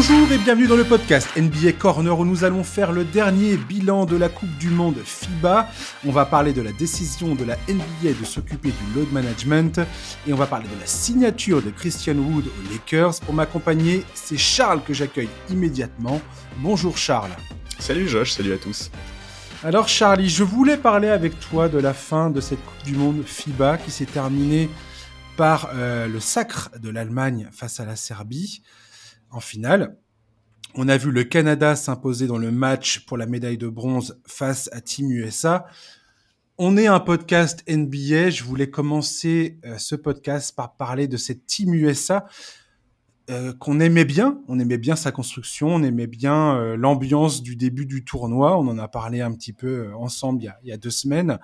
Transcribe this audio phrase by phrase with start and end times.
[0.00, 4.04] Bonjour et bienvenue dans le podcast NBA Corner où nous allons faire le dernier bilan
[4.04, 5.68] de la Coupe du Monde FIBA.
[6.06, 9.80] On va parler de la décision de la NBA de s'occuper du load management
[10.24, 13.18] et on va parler de la signature de Christian Wood aux Lakers.
[13.26, 16.20] Pour m'accompagner, c'est Charles que j'accueille immédiatement.
[16.58, 17.34] Bonjour Charles.
[17.80, 18.92] Salut Josh, salut à tous.
[19.64, 23.24] Alors Charlie, je voulais parler avec toi de la fin de cette Coupe du Monde
[23.26, 24.70] FIBA qui s'est terminée
[25.36, 28.62] par euh, le sacre de l'Allemagne face à la Serbie
[29.30, 29.96] en finale.
[30.74, 34.68] On a vu le Canada s'imposer dans le match pour la médaille de bronze face
[34.72, 35.66] à Team USA.
[36.58, 38.30] On est un podcast NBA.
[38.30, 42.26] Je voulais commencer euh, ce podcast par parler de cette Team USA
[43.30, 44.40] euh, qu'on aimait bien.
[44.48, 48.58] On aimait bien sa construction, on aimait bien euh, l'ambiance du début du tournoi.
[48.58, 51.38] On en a parlé un petit peu ensemble il y a, deux semaines.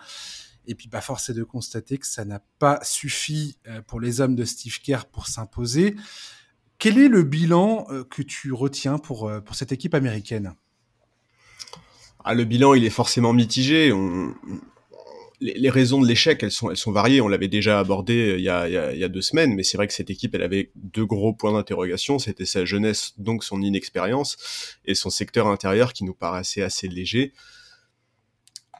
[0.66, 4.34] Et puis, bah, force est de constater que ça n'a pas suffi pour les hommes
[4.34, 5.94] de Steve Kerr pour s'imposer.
[6.84, 10.54] Quel est le bilan euh, que tu retiens pour, euh, pour cette équipe américaine?
[12.22, 13.90] Ah, Le bilan, il est forcément mitigé.
[15.40, 17.22] Les, raisons de l'échec, elles sont, variées.
[17.22, 19.78] On l'avait déjà abordé euh, il y, a, il, y a, deux semaines, mais c'est
[19.78, 22.18] vrai que cette équipe, elle avait deux gros points d'interrogation.
[22.18, 27.32] C'était sa jeunesse, donc son inexpérience, et son secteur intérieur qui nous paraissait assez léger.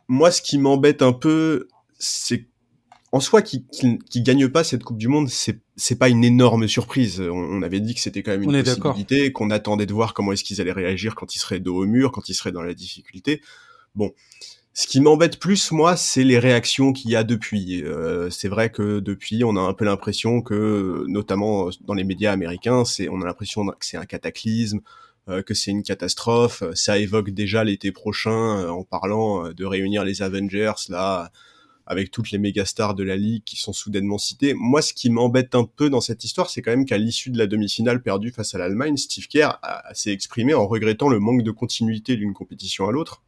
[0.09, 2.49] Moi, ce qui m'embête un peu, c'est
[3.15, 3.65] en soi, qui,
[4.11, 7.21] qui, gagne pas cette Coupe du Monde, c'est c'est pas une énorme surprise.
[7.21, 10.43] On, avait dit que c'était quand même une possibilité, qu'on attendait de voir comment est-ce
[10.43, 13.41] qu'ils allaient réagir quand ils seraient dos au mur, quand ils seraient dans la difficulté.
[13.95, 14.13] Bon,
[14.73, 17.85] ce qui m'embête plus, moi, c'est les réactions qu'il y a depuis.
[17.85, 22.33] Euh, c'est vrai que depuis, on a un peu l'impression que, notamment dans les médias
[22.33, 24.81] américains, c'est on a l'impression que c'est un cataclysme,
[25.29, 26.65] euh, que c'est une catastrophe.
[26.75, 31.31] Ça évoque déjà l'été prochain euh, en parlant de réunir les Avengers là
[31.87, 34.55] avec toutes les méga stars de la ligue qui sont soudainement citées.
[34.55, 37.39] Moi, ce qui m'embête un peu dans cette histoire, c'est quand même qu'à l'issue de
[37.39, 39.61] la demi-finale perdue face à l'Allemagne, Steve Kerr
[39.93, 43.23] s'est exprimé en regrettant le manque de continuité d'une compétition à l'autre.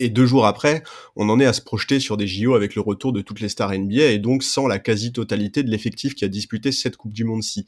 [0.00, 0.82] Et deux jours après,
[1.16, 3.48] on en est à se projeter sur des JO avec le retour de toutes les
[3.48, 7.24] stars NBA et donc sans la quasi-totalité de l'effectif qui a disputé cette Coupe du
[7.24, 7.66] Monde-ci.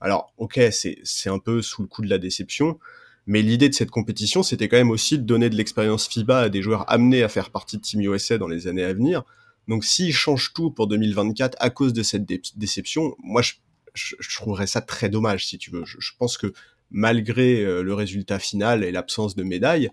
[0.00, 2.78] Alors, ok, c'est un peu sous le coup de la déception,
[3.26, 6.48] mais l'idée de cette compétition, c'était quand même aussi de donner de l'expérience FIBA à
[6.48, 9.22] des joueurs amenés à faire partie de Team USA dans les années à venir.
[9.68, 12.24] Donc s'ils changent tout pour 2024 à cause de cette
[12.56, 13.54] déception, moi je,
[13.94, 15.84] je, trouverais ça très dommage si tu veux.
[15.84, 16.52] Je, pense que
[16.90, 19.90] malgré euh, le résultat final et l'absence de médaille,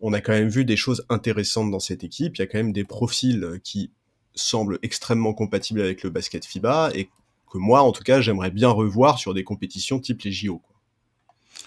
[0.00, 2.36] on a quand même vu des choses intéressantes dans cette équipe.
[2.36, 3.90] Il y a quand même des profils euh, qui
[4.34, 7.10] semblent extrêmement compatibles avec le basket FIBA et
[7.50, 10.62] que moi, en tout cas, j'aimerais bien revoir sur des compétitions type les JO.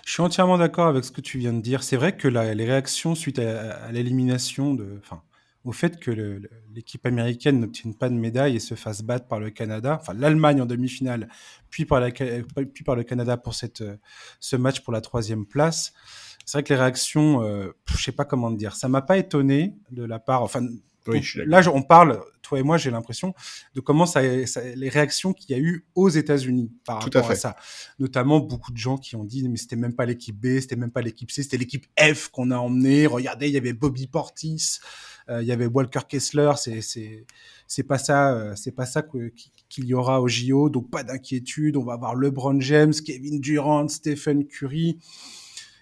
[0.05, 1.83] Je suis entièrement d'accord avec ce que tu viens de dire.
[1.83, 4.99] C'est vrai que les réactions suite à, l'élimination de,
[5.63, 6.41] au fait que
[6.73, 10.61] l'équipe américaine n'obtienne pas de médaille et se fasse battre par le Canada, enfin l'Allemagne
[10.61, 11.29] en demi-finale,
[11.69, 13.83] puis par, la, puis par le Canada pour cette,
[14.39, 15.93] ce match pour la troisième place.
[16.45, 19.75] C'est vrai que les réactions, euh, je sais pas comment dire, ça m'a pas étonné
[19.91, 20.67] de la part, enfin
[21.45, 23.33] là on parle, toi et moi j'ai l'impression
[23.75, 27.55] de comment ça, les réactions qu'il y a eu aux États-Unis par rapport à, ça,
[27.99, 30.91] notamment beaucoup de gens qui ont dit mais c'était même pas l'équipe B, c'était même
[30.91, 33.05] pas l'équipe C, c'était l'équipe F qu'on a emmené.
[33.07, 34.79] Regardez, il y avait Bobby Portis.
[35.29, 37.25] Euh, il y avait Walker Kessler, c'est c'est
[37.67, 41.77] c'est pas ça, euh, c'est pas ça qu'il y aura au JO, donc pas d'inquiétude.
[41.77, 44.99] On va avoir LeBron James, Kevin Durant, Stephen Curry,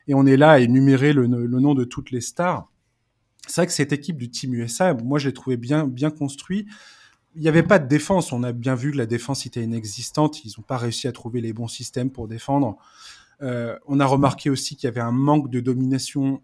[0.08, 2.72] et on est là à énumérer le, le nom de toutes les stars.
[3.48, 6.68] C'est vrai que cette équipe du Team USA, moi je l'ai trouvé bien bien construit
[7.36, 8.32] il n'y avait pas de défense.
[8.32, 10.44] On a bien vu que la défense était inexistante.
[10.44, 12.78] Ils n'ont pas réussi à trouver les bons systèmes pour défendre.
[13.42, 16.42] Euh, on a remarqué aussi qu'il y avait un manque de domination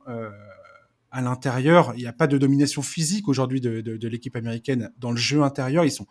[1.12, 1.94] à l'intérieur.
[1.96, 5.18] Il n'y a pas de domination physique aujourd'hui de, de, de l'équipe américaine dans le
[5.18, 5.86] jeu intérieur.
[5.86, 6.08] Ils sont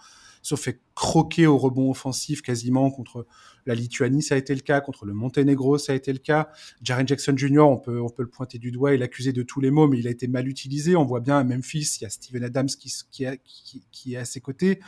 [0.46, 3.26] sauf fait croquer au rebond offensif quasiment contre
[3.66, 6.50] la Lituanie, ça a été le cas, contre le Monténégro, ça a été le cas.
[6.82, 9.60] Jaren Jackson Jr., on peut, on peut le pointer du doigt et l'accuser de tous
[9.60, 10.94] les mots, mais il a été mal utilisé.
[10.94, 14.18] On voit bien à Memphis, il y a Steven Adams qui, qui, qui, qui est
[14.18, 14.78] à ses côtés.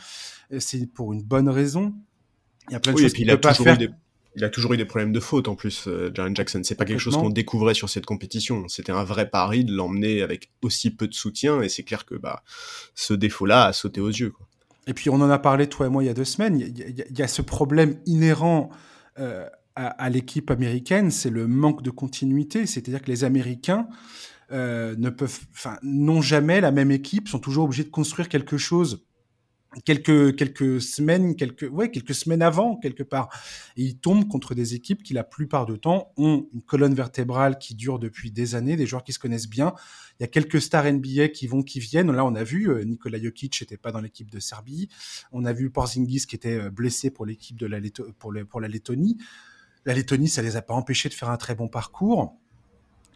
[0.59, 1.93] C'est pour une bonne raison.
[2.69, 3.77] Il y a plein de choses qu'il ne peut pas faire.
[3.77, 3.89] Des
[4.39, 6.61] il a toujours eu des problèmes de faute en plus, euh, Jaren Jackson.
[6.63, 8.67] C'est pas quelque chose qu'on découvrait sur cette compétition.
[8.69, 12.15] C'était un vrai pari de l'emmener avec aussi peu de soutien, et c'est clair que
[12.15, 12.43] bah
[12.95, 14.31] ce défaut-là a sauté aux yeux.
[14.31, 14.47] Quoi.
[14.87, 16.57] Et puis on en a parlé toi et moi il y a deux semaines.
[16.57, 18.69] Il y, a, ce problème inhérent
[19.19, 19.45] euh,
[19.75, 22.65] à, à l'équipe américaine, c'est le manque de continuité.
[22.65, 23.87] C'est-à-dire que les Américains
[24.51, 28.57] euh, ne peuvent, enfin, n'ont jamais la même équipe, sont toujours obligés de construire quelque
[28.57, 29.05] chose
[29.85, 33.29] quelques quelques semaines, quelques ouais, quelques semaines avant quelque part.
[33.77, 37.57] Et ils tombent contre des équipes qui la plupart du temps ont une colonne vertébrale
[37.57, 39.73] qui dure depuis des années, des joueurs qui se connaissent bien.
[40.19, 42.11] Il y a quelques stars NBA qui vont, qui viennent.
[42.11, 44.89] Là, on a vu euh, Nikola Jokic n'était pas dans l'équipe de Serbie.
[45.31, 47.79] On a vu Porzingis qui était euh, blessé pour l'équipe de la
[48.17, 49.17] pour, le, pour la Lettonie.
[49.85, 52.35] La Lettonie, ça les a pas empêchés de faire un très bon parcours.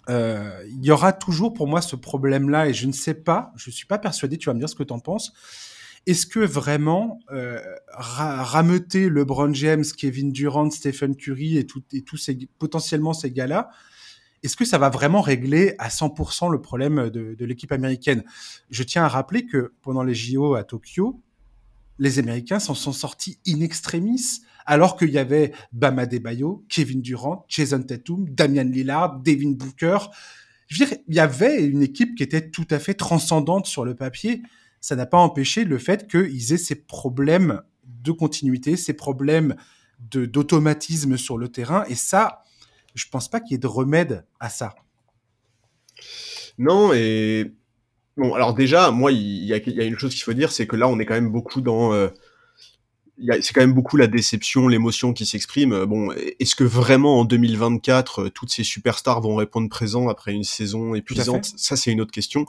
[0.10, 3.70] Euh, il y aura toujours pour moi ce problème-là et je ne sais pas, je
[3.70, 5.34] suis pas persuadé, tu vas me dire ce que tu en penses.
[6.06, 7.60] Est-ce que vraiment euh,
[7.94, 13.32] ra rameuter LeBron James, Kevin Durant, Stephen Curry et, tout, et tous ces potentiellement ces
[13.32, 13.70] gars-là,
[14.44, 18.24] est-ce que ça va vraiment régler à 100% le problème de, de l'équipe américaine?
[18.70, 21.22] Je tiens à rappeler que pendant les JO à Tokyo,
[22.00, 27.46] les Américains s'en sont sortis in extremis alors qu'il y avait Bam Adebayo, Kevin Durant,
[27.48, 29.98] Jason Tatum, Damian Lillard, Devin Booker.
[30.68, 33.86] Je veux dire, il y avait une équipe qui était tout à fait transcendante sur
[33.86, 34.42] le papier.
[34.84, 39.56] Ça n'a pas empêché le fait qu'ils aient ces problèmes de continuité, ces problèmes
[40.02, 41.86] d'automatisme sur le terrain.
[41.88, 42.44] Et ça,
[42.94, 44.76] je pense pas qu'il y ait de remède à ça.
[46.58, 47.54] Non, et
[48.18, 50.68] bon, alors déjà, moi, il y, a, y a une chose qu'il faut dire, c'est
[50.68, 52.10] que là, on est quand même beaucoup dans euh,
[53.40, 55.86] c'est quand même beaucoup la déception, l'émotion qui s'exprime.
[55.86, 60.44] Bon, est-ce que vraiment en 2024, euh, toutes ces superstars vont répondre présent après une
[60.44, 61.46] saison épuisante?
[61.56, 62.46] Ça, c'est une autre question.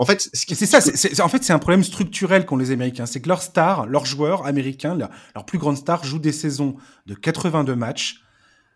[0.00, 0.78] En fait, c'est ça.
[1.22, 3.04] En fait, c'est un problème structurel qu'ont les Américains.
[3.04, 7.14] C'est que leurs stars, leurs joueurs américains, leurs plus grandes stars jouent des saisons de
[7.14, 8.22] 82 matchs.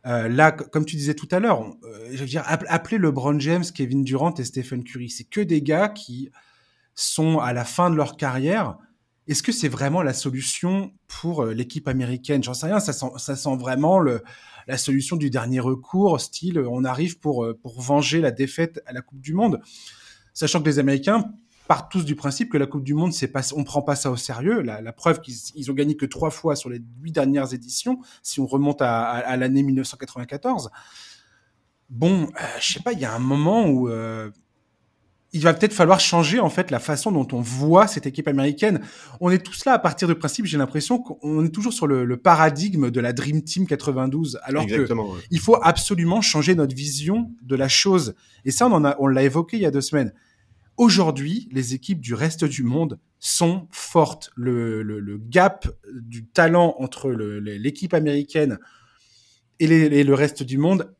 [0.05, 3.65] Euh, là, comme tu disais tout à l'heure, euh, je veux dire, appelez LeBron James,
[3.75, 5.09] Kevin Durant et Stephen Curry.
[5.09, 6.31] C'est que des gars qui
[6.95, 8.77] sont à la fin de leur carrière
[9.27, 12.43] est-ce que c'est vraiment la solution pour euh, l'équipe américaine?
[12.43, 14.23] J'en sais rien, ça sent, ça sent vraiment le,
[14.67, 18.93] la solution du dernier recours, style on arrive pour, euh, pour venger la défaite à
[18.93, 19.61] la Coupe du Monde.
[20.35, 21.33] Sachant que les Américains
[21.69, 24.11] partent tous du principe que la Coupe du Monde, c'est pas, on prend pas ça
[24.11, 24.61] au sérieux.
[24.61, 28.41] La, preuve qu'ils ils ont gagné que trois fois sur les huit dernières éditions, si
[28.41, 30.71] on remonte à, à, l'année 1994.
[31.89, 34.31] Bon, euh, je sais pas, il y a un moment où euh,
[35.35, 38.81] il va peut-être falloir changer en fait la façon dont on voit cette équipe américaine.
[39.21, 42.17] On est tous là à partir de principe, j'ai l'impression qu'on est toujours sur le,
[42.17, 44.87] paradigme de la Dream Team 92, alors qu'il
[45.33, 48.15] il faut absolument changer notre vision de la chose.
[48.45, 50.15] Et ça, on en a, on l'a évoqué il y a deux semaines.
[50.77, 54.31] Aujourd'hui, les équipes du reste du monde sont fortes.
[54.37, 58.61] Le, le, gap du talent entre l'équipe américaine
[59.59, 60.95] et, et le reste du monde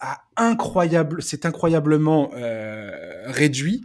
[0.00, 2.90] a, incroyable, c'est incroyablement euh,
[3.26, 3.84] réduit.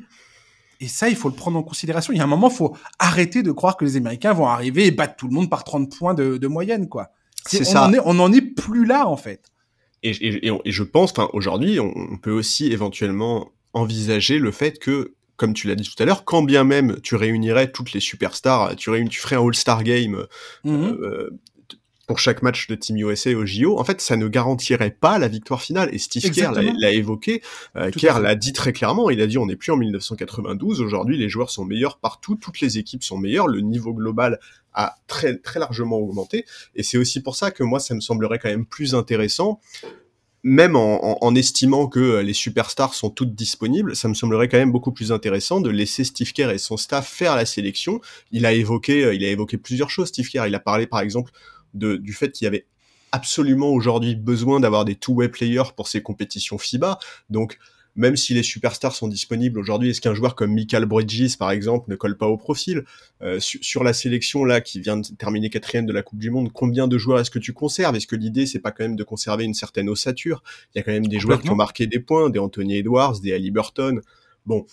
[0.81, 2.13] Et ça, il faut le prendre en considération.
[2.13, 4.85] Il y a un moment, il faut arrêter de croire que les Américains vont arriver
[4.85, 7.11] et battre tout le monde par 30 points de, moyenne, quoi.
[7.47, 7.89] C'est ça.
[8.05, 9.51] on n'en est plus là, en fait.
[10.03, 15.67] Et, et, je pense, aujourd'hui, on, peut aussi éventuellement envisager le fait que, comme tu
[15.67, 19.09] l'as dit tout à l'heure, quand bien même tu réunirais toutes les superstars, tu, réunis,
[19.09, 20.25] tu ferais un All-Star Game
[20.63, 21.29] mmh euh,
[22.07, 25.27] pour chaque match de Team USA au JO, en fait, ça ne garantirait pas la
[25.27, 25.89] victoire finale.
[25.93, 27.41] Et Steve Kerr l'a évoqué.
[27.75, 29.09] Euh, Kerr l'a dit très clairement.
[29.09, 30.81] Il a dit on n'est plus en 1992.
[30.81, 32.35] Aujourd'hui, les joueurs sont meilleurs partout.
[32.35, 33.47] Toutes les équipes sont meilleures.
[33.47, 34.39] Le niveau global
[34.73, 36.45] a très très largement augmenté.
[36.75, 39.59] Et c'est aussi pour ça que moi, ça me semblerait quand même plus intéressant.
[40.47, 44.71] Même en, en, estimant que les superstars sont toutes disponibles, ça me semblerait quand même
[44.71, 47.99] beaucoup plus intéressant de laisser Steve Kerr et son staff faire la sélection.
[48.31, 50.09] Il a évoqué, il a évoqué plusieurs choses.
[50.09, 51.31] Steve Kerr, il a parlé par exemple
[51.75, 52.65] du fait qu'il y avait
[53.11, 56.99] absolument aujourd'hui besoin d'avoir des two-way players pour ces compétitions FIBA.
[57.29, 57.57] Donc,
[57.95, 61.89] même si les superstars sont disponibles aujourd'hui, est-ce qu'un joueur comme Michael Bridges, par exemple,
[61.89, 62.83] ne colle pas au profil?
[63.21, 66.51] Euh, sur, la sélection là qui vient de terminer quatrième de la Coupe du Monde,
[66.51, 67.95] combien de joueurs est-ce que tu conserves?
[67.95, 70.43] Est-ce que l'idée c'est pas quand même de conserver une certaine ossature?
[70.73, 73.21] Il y a quand même des joueurs qui ont marqué des points, des Anthony Edwards,
[73.21, 74.01] des Ali Burton.
[74.45, 74.65] Bon,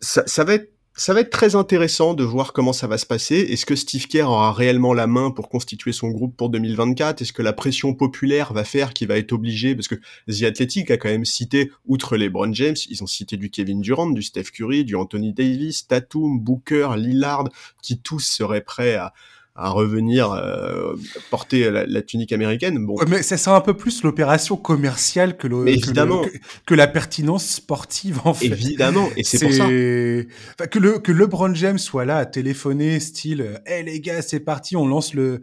[0.00, 3.06] ça, ça va être ça va être très intéressant de voir comment ça va se
[3.06, 3.36] passer.
[3.36, 7.32] Est-ce que Steve Kerr aura réellement la main pour constituer son groupe pour 2024 Est-ce
[7.32, 9.74] que la pression populaire va faire qu'il va être obligé?
[9.74, 9.94] Parce que
[10.28, 13.80] The Athletic a quand même cité, outre les LeBron James, ils ont cité du Kevin
[13.80, 17.48] Durant, du Steph Curry, du Anthony Davis, Tatum, Booker, Lillard,
[17.80, 19.14] qui tous seraient prêts à,
[19.56, 20.94] à revenir euh,
[21.30, 22.84] porter la, tunique américaine.
[22.86, 26.24] Bon, mais ça sent un peu plus l'opération commerciale que, le, évidemment.
[26.66, 28.46] Que, la pertinence sportive en fait.
[28.46, 29.64] Évidemment, et c'est pour ça.
[29.64, 34.40] Enfin, que le que LeBron James soit là à téléphoner, style, hé les gars, c'est
[34.40, 35.40] parti, on lance le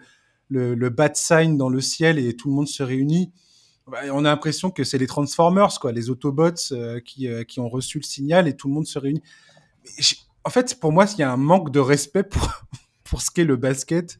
[0.49, 3.31] le, le bat sign dans le ciel et tout le monde se réunit.
[3.87, 7.59] Bah, on a l'impression que c'est les Transformers, quoi, les Autobots euh, qui, euh, qui
[7.59, 9.21] ont reçu le signal et tout le monde se réunit.
[10.43, 12.49] en fait, pour moi, il y a un manque de respect pour
[13.09, 14.19] pour ce qu'est le basket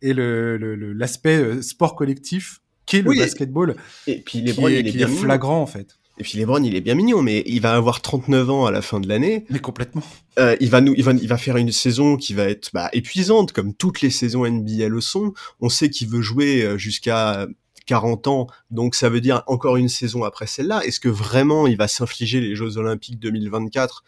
[0.00, 0.56] et le,
[0.92, 3.76] l'aspect euh, sport collectif qu'est le basketball.
[4.06, 5.98] Et puis LeBron, il est, bien flagrant en fait.
[6.18, 8.82] Et puis LeBron, il est bien mignon, mais il va avoir 39 ans à la
[8.82, 9.44] fin de l'année.
[9.48, 10.02] Mais complètement.
[10.38, 12.90] Euh, il va nous, il va, il va faire une saison qui va être bah,
[12.92, 15.32] épuisante, comme toutes les saisons NBA le sont.
[15.60, 17.46] On sait qu'il veut jouer euh, jusqu'à
[17.86, 20.84] 40 ans, donc ça veut dire encore une saison après celle-là.
[20.84, 24.04] Est-ce que vraiment il va s'infliger les Jeux Olympiques 2024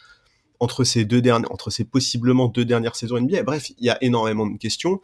[0.61, 3.43] entre ces deux dernières, entre ces possiblement deux dernières saisons NBA.
[3.43, 5.01] Bref, il y a énormément de questions.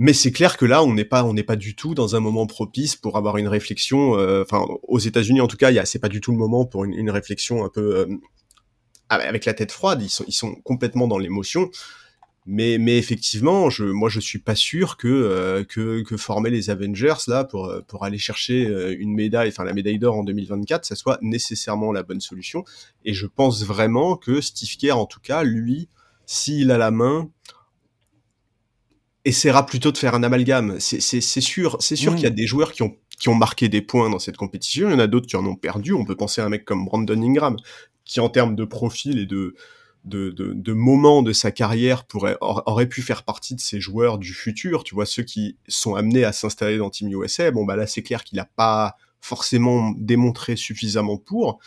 [0.00, 2.20] Mais c'est clair que là, on n'est pas, on n'est pas du tout dans un
[2.20, 4.16] moment propice pour avoir une réflexion.
[4.16, 7.10] euh, Enfin, aux États-Unis, en tout cas, c'est pas du tout le moment pour une,
[7.10, 8.06] réflexion un peu euh,
[9.08, 10.00] avec la tête froide.
[10.02, 11.70] Ils sont complètement dans l'émotion.
[12.50, 16.70] Mais, mais effectivement, je, moi, je suis pas sûr que, euh, que, que former les
[16.70, 20.86] Avengers là pour, pour aller chercher euh, une médaille, enfin la médaille d'or en 2024,
[20.86, 22.64] ça soit nécessairement la bonne solution.
[23.04, 25.90] Et je pense vraiment que Steve Kerr, en tout cas, lui,
[26.24, 27.30] s'il a la main,
[29.26, 30.80] essaiera plutôt de faire un amalgame.
[30.80, 32.14] C'est sûr, c'est sûr Mmh.
[32.14, 34.88] qu'il y a des joueurs qui ont qui ont marqué des points dans cette compétition.
[34.88, 35.92] Il y en a d'autres qui en ont perdu.
[35.92, 37.56] On peut penser à un mec comme Brandon Ingram,
[38.04, 39.54] qui en termes de profil et de
[40.08, 44.84] de, moments de sa carrière pourrait aurait pu faire partie de ces joueurs du futur.
[44.84, 47.50] Tu vois ceux qui sont amenés à s'installer dans Team USA.
[47.50, 51.58] Bon bah là c'est clair qu'il a pas forcément démontré suffisamment pour.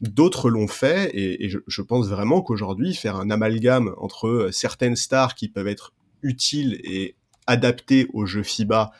[0.00, 5.34] D'autres l'ont fait et, je, je pense vraiment qu'aujourd'hui faire un amalgame entre certaines stars
[5.34, 8.92] qui peuvent être utiles et adaptées au jeu FIBA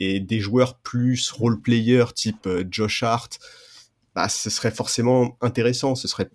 [0.00, 3.38] et des joueurs plus role-player type euh, Josh Hart,
[4.14, 6.30] bah, ce serait forcément intéressant, ce serait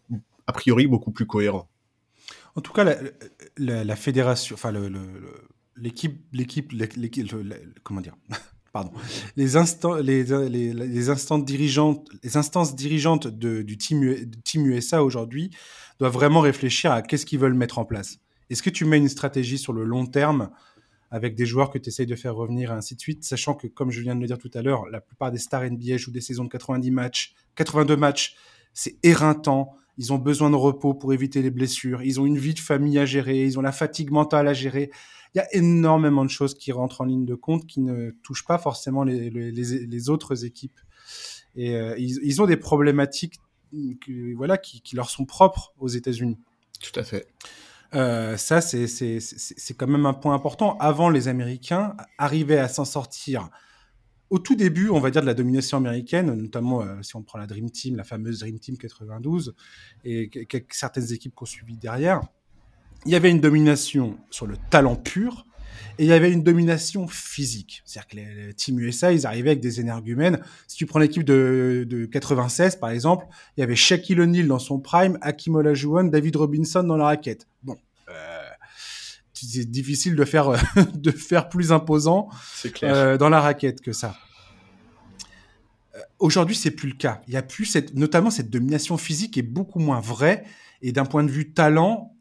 [0.47, 1.69] a priori beaucoup plus cohérent.
[2.55, 2.85] En tout cas,
[3.57, 4.73] la, fédération, enfin
[5.75, 6.71] l'équipe, l'équipe,
[7.83, 8.15] comment dire,
[8.73, 8.91] pardon,
[9.35, 15.51] les instances dirigeantes, les instances dirigeantes de, du team, U- du team USA aujourd'hui
[15.99, 18.19] doivent vraiment réfléchir à qu'est-ce qu'ils veulent mettre en place.
[18.49, 20.49] Est-ce que tu mets une stratégie sur le long terme
[21.11, 23.67] avec des joueurs que tu essayes de faire revenir et ainsi de suite, sachant que,
[23.67, 26.11] comme je viens de le dire tout à l'heure, la plupart des stars NBA jouent
[26.11, 28.35] des saisons de 90 matchs, 82 matchs,
[28.73, 29.77] c'est éreintant.
[29.97, 32.01] Ils ont besoin de repos pour éviter les blessures.
[32.03, 33.45] Ils ont une vie de famille à gérer.
[33.45, 34.91] Ils ont la fatigue mentale à gérer.
[35.33, 38.45] Il y a énormément de choses qui rentrent en ligne de compte qui ne touchent
[38.45, 40.79] pas forcément les, les, les, les autres équipes.
[41.55, 43.35] Et euh, ils, ils, ont des problématiques
[43.71, 46.37] qui, voilà, qui, qui leur sont propres aux États-Unis.
[46.81, 47.27] Tout à fait.
[47.93, 50.77] Euh, ça, c'est quand même un point important.
[50.79, 53.49] Avant, les Américains arrivaient à s'en sortir
[54.35, 57.39] au tout début, on va dire, de la domination américaine, notamment euh, si on prend
[57.39, 59.55] la Dream Team, la fameuse Dream Team 92,
[60.03, 60.29] et
[60.71, 62.21] certaines équipes qui ont suivi derrière,
[63.05, 65.45] il y avait une domination sur le talent pur,
[65.97, 67.81] et il y avait une domination physique.
[67.85, 70.41] C'est-à-dire que les, les Team USA, ils arrivaient avec des énergumènes.
[70.67, 74.59] Si tu prends l'équipe de, de 96, par exemple, il y avait Shaquille O'Neal dans
[74.59, 77.47] son prime, Hakim Olajuwon, David Robinson dans la raquette.
[77.63, 77.77] Bon,
[78.09, 78.41] euh,
[79.31, 80.51] c'est difficile de faire,
[80.93, 82.27] de faire plus imposant
[82.83, 84.17] euh, dans la raquette que ça.
[86.19, 87.21] Aujourd'hui, c'est plus le cas.
[87.27, 90.43] Il y a plus cette, notamment cette domination physique est beaucoup moins vraie.
[90.81, 92.15] Et d'un point de vue talent,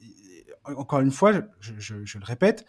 [0.64, 2.64] encore une fois, je, je le répète,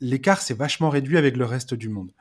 [0.00, 2.12] l'écart s'est vachement réduit avec le reste du monde.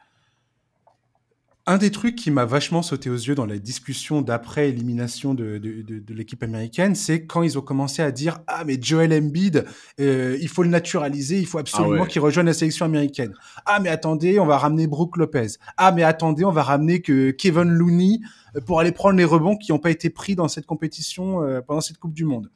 [1.68, 5.60] Un des trucs qui m'a vachement sauté aux yeux dans la discussion d'après élimination de,
[5.60, 9.14] de, de, de l'équipe américaine, c'est quand ils ont commencé à dire ah mais Joel
[9.14, 9.66] Embiid,
[10.00, 12.08] euh, il faut le naturaliser, il faut absolument ah ouais.
[12.08, 13.34] qu'il rejoigne la sélection américaine.
[13.68, 15.50] Ah mais attendez, on va ramener Brooke Lopez.
[15.78, 18.22] Ah mais attendez, on va ramener que Kevin Looney
[18.66, 21.82] pour aller prendre les rebonds qui n'ont pas été pris dans cette compétition euh, pendant
[21.82, 22.50] cette Coupe du Monde.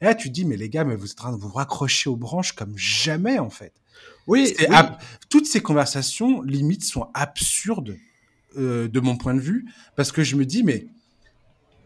[0.00, 1.50] Et là tu te dis mais les gars, mais vous êtes en train de vous
[1.52, 3.72] raccrocher aux branches comme jamais en fait.
[4.28, 4.66] Oui, oui.
[5.28, 7.96] toutes ces conversations limite sont absurdes
[8.56, 9.66] euh, de mon point de vue,
[9.96, 10.86] parce que je me dis, mais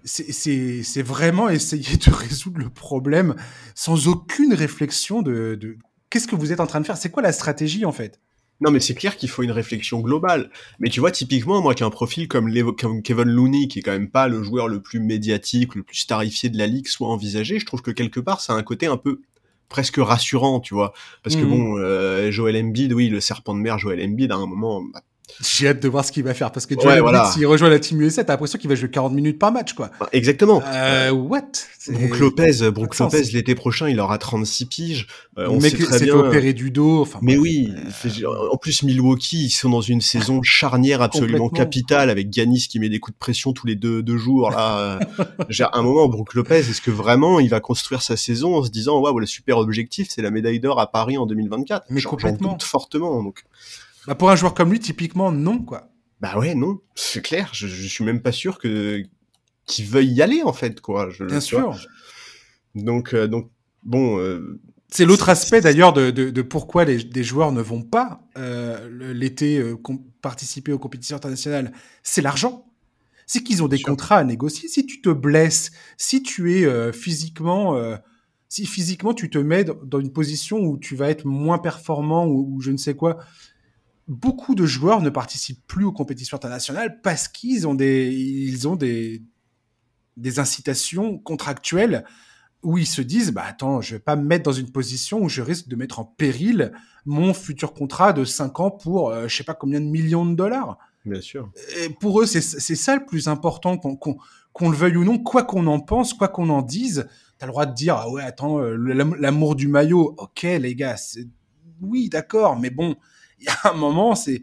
[0.04, 3.34] c'est vraiment essayer de résoudre le problème
[3.74, 5.76] sans aucune réflexion de, de...
[6.10, 8.20] qu'est-ce que vous êtes en train de faire, c'est quoi la stratégie en fait?
[8.60, 10.50] Non, mais c'est clair qu'il faut une réflexion globale.
[10.78, 13.82] Mais tu vois, typiquement, moi qui ai un profil comme, comme, Kevin Looney, qui est
[13.82, 17.08] quand même pas le joueur le plus médiatique, le plus starifié de la ligue, soit
[17.08, 19.20] envisagé, je trouve que quelque part, ça a un côté un peu
[19.68, 20.94] presque rassurant, tu vois.
[21.22, 21.50] Parce que Mhm.
[21.50, 24.82] bon, euh, Joel Embiid, oui, le serpent de mer Joel Embiid, à un moment,
[25.42, 27.30] J'ai hâte de voir ce qu'il va faire, parce que Ouais, Joel Embiid, voilà.
[27.30, 29.90] s'il rejoint la team USA, t'as l'impression qu'il va jouer 40 minutes par match, quoi.
[30.00, 30.62] bah, exactement.
[30.66, 31.42] Euh, what?
[31.88, 32.98] Brook Lopez, pas Brook.
[32.98, 35.06] Lopez l'été prochain, il aura 36 piges.
[35.38, 36.14] Euh, on sait très s'est fait bien.
[36.16, 37.18] opérer du dos, enfin.
[37.22, 37.72] Mais oui,
[38.50, 42.88] en plus Milwaukee, ils sont dans une saison charnière absolument capitale avec Giannis qui met
[42.88, 44.50] des coups de pression tous les deux, deux jours.
[44.50, 44.98] Là, Euh,
[45.48, 48.70] j'ai un moment, Brook Lopez, est-ce que vraiment il va construire sa saison en se
[48.70, 52.10] disant waouh, le super objectif, c'est la médaille d'or à Paris en 2024 Mais j'en
[52.10, 52.52] complètement.
[52.52, 53.22] doute fortement.
[53.22, 53.44] Donc,
[54.06, 55.90] Bah, pour un joueur comme lui, typiquement, non, quoi.
[56.20, 57.50] bah ouais, non, c'est clair.
[57.52, 59.02] Je, je suis même pas sûr que
[59.66, 61.10] qu'il veuille y aller en fait, quoi.
[61.10, 61.40] Je, Bien vois.
[61.40, 61.76] sûr.
[62.74, 63.50] Donc, euh, donc
[63.82, 64.18] bon.
[64.18, 64.60] euh,
[64.90, 69.12] C'est l'autre aspect d'ailleurs de, de, de pourquoi les, des joueurs ne vont pas euh,
[69.12, 69.60] l'été
[70.22, 71.72] participer aux compétitions internationales.
[72.02, 72.64] C'est l'argent.
[73.26, 73.88] C'est qu'ils ont des Sûr.
[73.88, 74.68] contrats à négocier.
[74.68, 77.76] Si tu te blesses, si tu es physiquement,
[78.48, 82.26] si physiquement tu te mets dans- dans une position où tu vas être moins performant
[82.26, 83.18] ou, ou je ne sais quoi,
[84.08, 88.76] beaucoup de joueurs ne participent plus aux compétitions internationales parce qu'ils ont des, ils ont
[88.76, 89.22] des,
[90.16, 92.04] des incitations contractuelles
[92.62, 95.28] où ils se disent, bah attends, je vais pas me mettre dans une position où
[95.28, 96.72] je risque de mettre en péril
[97.04, 100.34] mon futur contrat de 5 ans pour euh, je sais pas combien de millions de
[100.34, 100.78] dollars.
[101.04, 101.50] Bien sûr.
[101.80, 103.96] Et pour eux, c'est ça le plus important, qu'on
[104.52, 107.06] qu'on le veuille ou non, quoi qu'on en pense, quoi qu'on en dise,
[107.38, 110.74] tu as le droit de dire, ah ouais, attends, euh, l'amour du maillot, ok les
[110.74, 110.96] gars,
[111.82, 112.96] oui, d'accord, mais bon,
[113.46, 114.42] y a un moment, ces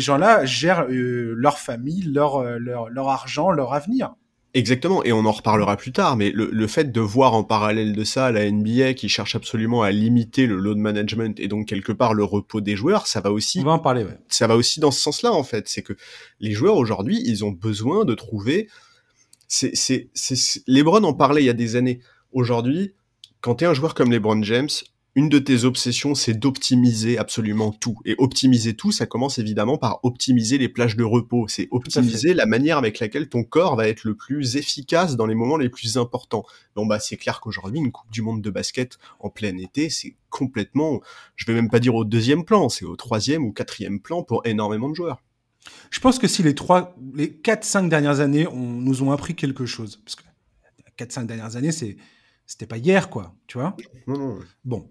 [0.00, 4.14] gens-là gèrent euh, leur famille, leur, leur, leur argent, leur avenir.
[4.54, 7.94] Exactement, et on en reparlera plus tard, mais le, le, fait de voir en parallèle
[7.94, 11.92] de ça la NBA qui cherche absolument à limiter le load management et donc quelque
[11.92, 13.60] part le repos des joueurs, ça va aussi.
[13.60, 14.18] On va en parler, ouais.
[14.28, 15.92] Ça va aussi dans ce sens-là en fait, c'est que
[16.40, 18.68] les joueurs aujourd'hui, ils ont besoin de trouver.
[19.48, 22.00] C'est, c'est, c'est, LeBron en parlait il y a des années.
[22.32, 22.94] Aujourd'hui,
[23.42, 24.70] quand tu es un joueur comme LeBron James,
[25.14, 27.98] une de tes obsessions, c'est d'optimiser absolument tout.
[28.04, 31.48] Et optimiser tout, ça commence évidemment par optimiser les plages de repos.
[31.48, 35.34] C'est optimiser la manière avec laquelle ton corps va être le plus efficace dans les
[35.34, 36.44] moments les plus importants.
[36.76, 40.14] Bon, bah, c'est clair qu'aujourd'hui, une Coupe du Monde de basket en plein été, c'est
[40.30, 41.00] complètement,
[41.34, 44.46] je vais même pas dire au deuxième plan, c'est au troisième ou quatrième plan pour
[44.46, 45.22] énormément de joueurs.
[45.90, 49.34] Je pense que si les trois, les quatre, cinq dernières années on, nous ont appris
[49.34, 50.22] quelque chose, parce que
[50.96, 51.96] quatre, cinq dernières années, c'est,
[52.46, 53.76] c'était pas hier, quoi, tu vois?
[54.64, 54.88] Bon,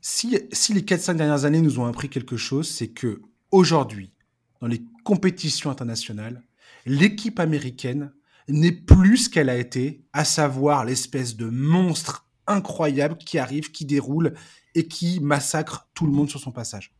[0.00, 4.12] si, les 4-5 dernières années nous ont appris quelque chose, c'est que aujourd'hui,
[4.60, 6.42] dans les compétitions internationales,
[6.86, 8.12] l'équipe américaine
[8.48, 13.84] n'est plus ce qu'elle a été, à savoir l'espèce de monstre incroyable qui arrive, qui
[13.84, 14.34] déroule
[14.74, 16.94] et qui massacre tout le monde sur son passage.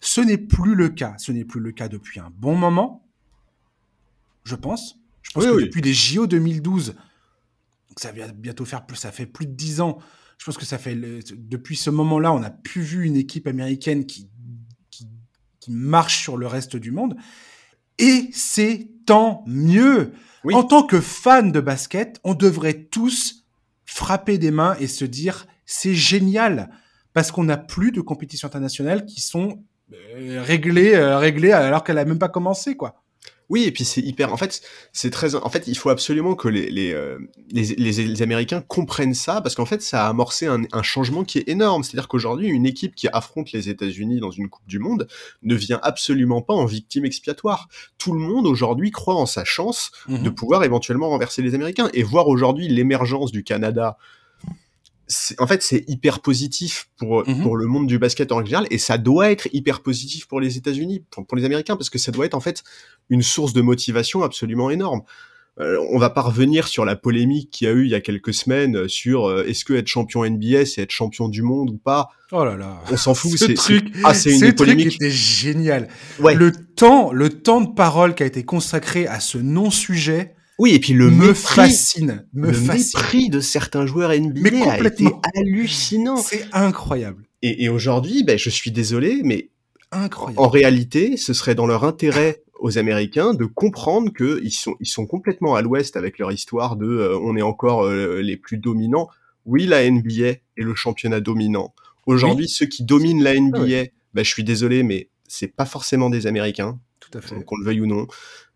[0.00, 1.14] Ce n'est plus le cas.
[1.18, 3.08] Ce n'est plus le cas depuis un bon moment,
[4.44, 4.98] je pense.
[5.22, 6.94] Je pense que depuis les JO 2012,
[7.96, 9.98] ça va bientôt faire plus, ça fait plus de 10 ans
[10.38, 14.06] je pense que ça fait depuis ce moment-là, on n'a plus vu une équipe américaine
[14.06, 14.28] qui,
[14.90, 15.08] qui,
[15.68, 17.16] marche sur le reste du monde.
[17.98, 20.12] Et c'est tant mieux.
[20.52, 23.44] En tant que fan de basket, on devrait tous
[23.84, 26.70] frapper des mains et se dire c'est génial
[27.12, 31.98] parce qu'on n'a plus de compétitions internationales qui sont euh, réglées, euh, réglées alors qu'elle
[31.98, 33.02] a même pas commencé quoi.
[33.48, 34.32] Oui, et puis c'est hyper.
[34.32, 34.60] En fait,
[34.92, 35.34] c'est très.
[35.36, 37.18] En fait, il faut absolument que les les, euh,
[37.50, 41.38] les, les, Américains comprennent ça parce qu'en fait, ça a amorcé un, un changement qui
[41.38, 41.84] est énorme.
[41.84, 45.06] C'est-à-dire qu'aujourd'hui, une équipe qui affronte les États-Unis dans une Coupe du Monde
[45.42, 47.68] ne vient absolument pas en victime expiatoire.
[47.98, 50.34] Tout le monde aujourd'hui croit en sa chance de mhm.
[50.34, 53.96] pouvoir éventuellement renverser les Américains et voir aujourd'hui l'émergence du Canada
[55.38, 57.42] en fait, c'est hyper positif pour, mhm.
[57.42, 60.56] pour le monde du basket en général, et ça doit être hyper positif pour les
[60.56, 62.64] États-Unis, pour, les Américains, parce que ça doit être en fait
[63.08, 65.02] une source de motivation absolument énorme.
[65.58, 68.02] Euh, on va pas revenir sur la polémique qu'il y a eu il y a
[68.02, 71.78] quelques semaines sur euh, est-ce que être champion NBA c'est être champion du monde ou
[71.78, 72.10] pas?
[72.30, 72.82] Oh là là.
[72.90, 73.38] On s'en fout.
[73.38, 74.96] Ce truc, ah, c'est une polémique.
[74.96, 75.88] Était génial.
[76.18, 80.80] Le temps, le temps de parole qui a été consacré à ce non-sujet oui, et
[80.80, 85.20] puis le me fascine, me le mépris de certains joueurs NBA mais complètement.
[85.22, 86.16] a été hallucinant.
[86.16, 87.24] C'est incroyable.
[87.42, 89.50] Et, et aujourd'hui, ben, je suis désolé, mais
[89.92, 90.40] incroyable.
[90.40, 94.86] En réalité, ce serait dans leur intérêt aux Américains de comprendre que ils sont ils
[94.86, 98.56] sont complètement à l'ouest avec leur histoire de euh, on est encore euh, les plus
[98.56, 99.08] dominants.
[99.44, 101.74] Oui, la NBA est le championnat dominant.
[102.06, 106.08] Aujourd'hui, ceux qui dominent la NBA, ah ben, je suis désolé, mais c'est pas forcément
[106.08, 106.78] des Américains.
[107.00, 107.44] Tout à fait.
[107.44, 108.06] Qu'on le veuille ou non.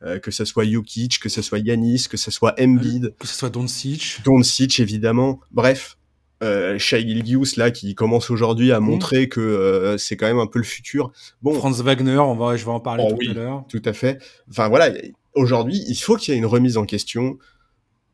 [0.02, 3.14] Euh, que ce soit Jokic, que ce soit Yanis, que ce soit Embiid.
[3.18, 4.20] Que ce soit Doncic.
[4.24, 5.40] Doncic, évidemment.
[5.50, 5.96] Bref.
[6.42, 8.86] Euh, Shai Gilgius là qui commence aujourd'hui à mhm.
[8.86, 11.12] montrer que euh, c'est quand même un peu le futur.
[11.42, 13.64] Bon, Franz Wagner, on va, je vais en parler oh tout à l'heure.
[13.68, 14.22] Tout à fait.
[14.48, 14.90] Enfin voilà,
[15.34, 17.36] aujourd'hui, il faut qu'il y ait une remise en question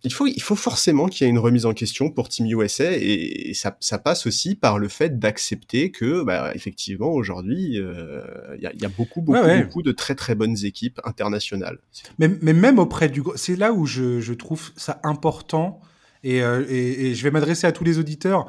[0.06, 2.92] il faut, il faut forcément qu'il y ait une remise en question pour Team USA
[2.92, 8.22] et, ça, ça, passe aussi par le fait d'accepter que, bah, effectivement, aujourd'hui, euh,
[8.56, 11.78] il y, a, y, a, beaucoup, beaucoup, beaucoup de très très bonnes équipes internationales.
[12.20, 15.80] Mais, mais même auprès du, c'est là où je, je, trouve ça important
[16.22, 18.46] et, euh, et, et je vais m'adresser à tous les auditeurs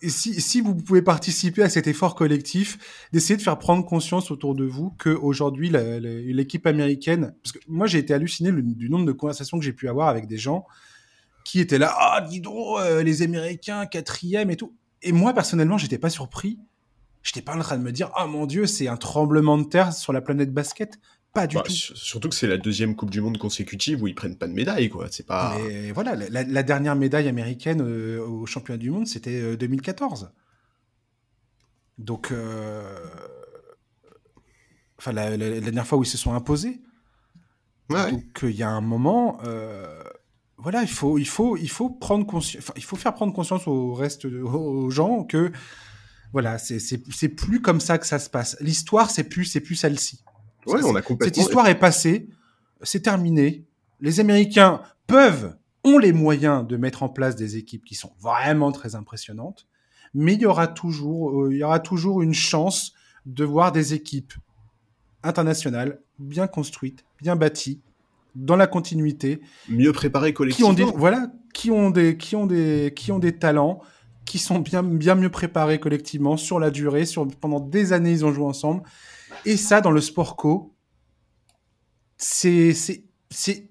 [0.00, 4.54] et si, vous pouvez participer à cet effort collectif, d'essayer de faire prendre conscience autour
[4.54, 9.58] de vous qu'aujourd'hui, l'équipe américaine, parce que moi j'ai été halluciné du nombre de conversations
[9.58, 10.66] que j'ai pu avoir avec des gens
[11.44, 14.76] qui étaient là, ah dis euh, les Américains, quatrième et tout.
[15.02, 16.58] Et moi personnellement, j'étais pas surpris.
[17.22, 19.92] J'étais pas en train de me dire, ah mon dieu, c'est un tremblement de terre
[19.92, 20.98] sur la planète basket.
[21.38, 21.72] Pas du bah, tout.
[21.72, 24.88] Surtout que c'est la deuxième Coupe du Monde consécutive où ils prennent pas de médaille,
[24.88, 25.06] quoi.
[25.08, 25.56] C'est pas.
[25.56, 30.24] Mais voilà, la, dernière médaille américaine euh, au championnat du monde, c'était 2014.
[30.24, 30.26] Euh,
[31.98, 32.82] Donc, euh,
[34.98, 36.80] enfin, la, dernière fois où ils se sont imposés.
[37.88, 38.10] Ouais.
[38.10, 39.38] Donc, il y a un moment,
[40.56, 42.72] voilà, il faut, il faut, il faut prendre conscience.
[42.74, 45.52] il faut faire prendre conscience au reste, aux gens que,
[46.32, 48.56] voilà, c'est plus comme ça que ça se passe.
[48.58, 50.18] L'histoire, c'est plus, c'est plus celle-ci.
[50.66, 51.24] Ouais, on a complètement...
[51.24, 52.28] Cette histoire est passée,
[52.82, 53.64] c'est terminé.
[54.00, 58.72] Les Américains peuvent, ont les moyens de mettre en place des équipes qui sont vraiment
[58.72, 59.66] très impressionnantes,
[60.14, 62.92] mais il y aura toujours, euh, il y aura toujours une chance
[63.26, 64.34] de voir des équipes
[65.22, 67.80] internationales bien construites, bien bâties,
[68.34, 70.74] dans la continuité, mieux préparées collectivement.
[70.74, 73.80] Qui ont des, voilà, qui ont des, qui ont des, qui ont des talents,
[74.24, 78.24] qui sont bien, bien mieux préparés collectivement sur la durée, sur pendant des années ils
[78.24, 78.82] ont joué ensemble.
[79.44, 80.74] Et ça, dans le sport co,
[82.16, 83.70] c'est, c'est,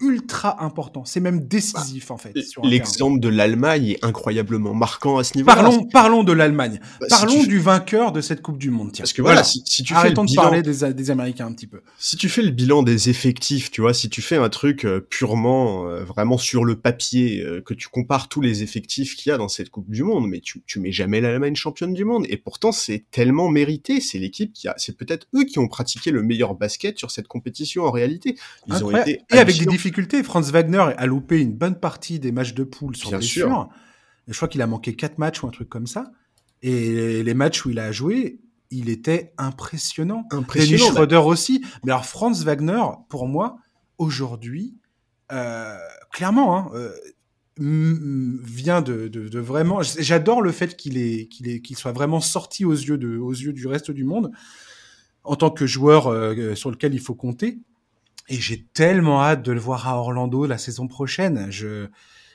[0.00, 1.04] ultra important.
[1.04, 2.34] C'est même décisif, en fait.
[2.62, 5.56] L'exemple de l'Allemagne est incroyablement marquant à ce niveau-là.
[5.56, 6.80] Parlons, parlons de l'Allemagne.
[7.00, 8.92] Bah, parlons du vainqueur de cette Coupe du Monde.
[8.92, 9.02] Tiens.
[9.02, 11.82] Parce que voilà, Si, tu Arrêtons de parler des, des, Américains un petit peu.
[11.98, 15.00] Si tu fais le bilan des effectifs, tu vois, si tu fais un truc euh,
[15.00, 19.32] purement, euh, vraiment sur le papier, euh, que tu compares tous les effectifs qu'il y
[19.32, 22.24] a dans cette Coupe du Monde, mais tu, tu mets jamais l'Allemagne championne du monde.
[22.30, 24.00] Et pourtant, c'est tellement mérité.
[24.00, 27.28] C'est l'équipe qui a, c'est peut-être eux qui ont pratiqué le meilleur basket sur cette
[27.28, 28.36] compétition en réalité.
[28.66, 30.22] Ils ont été et avec des difficultés.
[30.22, 33.48] Franz Wagner a loupé une bonne partie des matchs de poule sur Bien blessure.
[33.48, 33.68] Sûr.
[34.26, 36.12] Je crois qu'il a manqué quatre matchs ou un truc comme ça.
[36.62, 38.40] Et les matchs où il a joué,
[38.70, 40.24] il était impressionnant.
[40.30, 40.78] Impressionnant.
[40.78, 41.64] Dennis Schroeder aussi.
[41.84, 43.58] Mais alors Franz Wagner, pour moi,
[43.96, 44.76] aujourd'hui,
[45.32, 45.76] euh,
[46.12, 46.92] clairement, hein, euh,
[47.58, 49.82] vient de, de, de vraiment.
[49.82, 53.32] J'adore le fait qu'il est, qu'il est, qu'il soit vraiment sorti aux yeux de, aux
[53.32, 54.30] yeux du reste du monde
[55.24, 57.58] en tant que joueur euh, sur lequel il faut compter.
[58.28, 61.46] Et j'ai tellement hâte de le voir à Orlando la saison prochaine.
[61.50, 61.86] Je,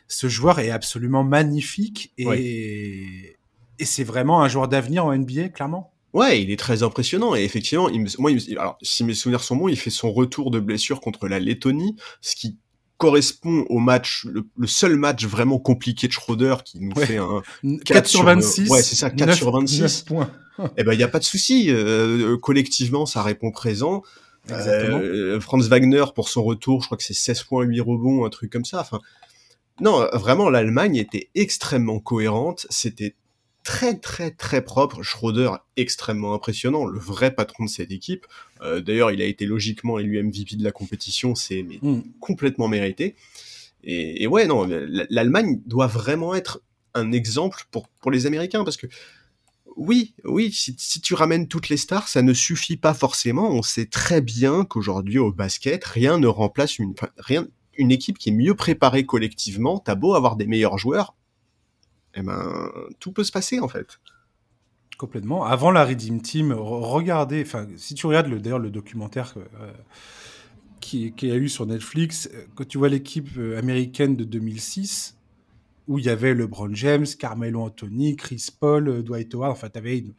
[0.08, 3.36] ce joueur est absolument magnifique et,
[3.80, 5.92] et c'est vraiment un joueur d'avenir en NBA, clairement.
[6.14, 9.68] Ouais, il est très impressionnant et effectivement, il moi, alors si mes souvenirs sont bons,
[9.68, 12.58] il fait son retour de blessure contre la Lettonie, ce qui
[12.98, 17.42] correspond au match, le, seul match vraiment compliqué de Schroeder qui nous fait un
[17.84, 18.70] 4, sur 26.
[18.70, 20.04] ouais, c'est ça, 4 sur 26.
[20.04, 20.30] points.
[20.78, 21.66] eh ben, il y a pas de souci.
[21.70, 24.04] Euh, collectivement, ça répond présent.
[24.52, 28.30] Euh, Franz Wagner pour son retour, je crois que c'est 16 points, 8 rebonds, un
[28.30, 28.82] truc comme ça.
[28.82, 29.00] Enfin,
[29.80, 32.68] non, vraiment, l'Allemagne était extrêmement cohérente.
[32.70, 33.16] C'était
[33.64, 35.02] très très très propre.
[35.02, 38.26] Schroeder extrêmement impressionnant, le vrai patron de cette équipe.
[38.62, 42.02] Euh, d'ailleurs, il a été logiquement élu MVP de la compétition, c'est mm.
[42.20, 43.16] complètement mérité.
[43.84, 44.68] Et, et ouais, non,
[45.10, 46.62] l'Allemagne doit vraiment être
[46.94, 48.88] un exemple pour pour les Américains parce que
[49.76, 53.50] oui, oui, si, tu ramènes toutes les stars, ça ne suffit pas forcément.
[53.50, 56.94] On sait très bien qu'aujourd'hui au basket, rien ne remplace une,
[57.92, 59.80] équipe qui est mieux préparée collectivement.
[59.80, 61.16] T'as beau avoir des meilleurs joueurs,
[62.16, 64.00] eh ben, tout peut se passer en fait.
[64.98, 65.44] Complètement.
[65.44, 67.46] Avant la Redeem Team, regardez,
[67.78, 69.72] si tu regardes le, d'ailleurs le documentaire euh,
[70.80, 75.18] qui, qui a eu sur Netflix, euh, quand tu vois l'équipe euh, américaine de 2006,
[75.88, 79.52] où il y avait LeBron James, Carmelo Anthony, Chris Paul, euh, Dwight Howard.
[79.52, 80.14] Enfin, tu avais une...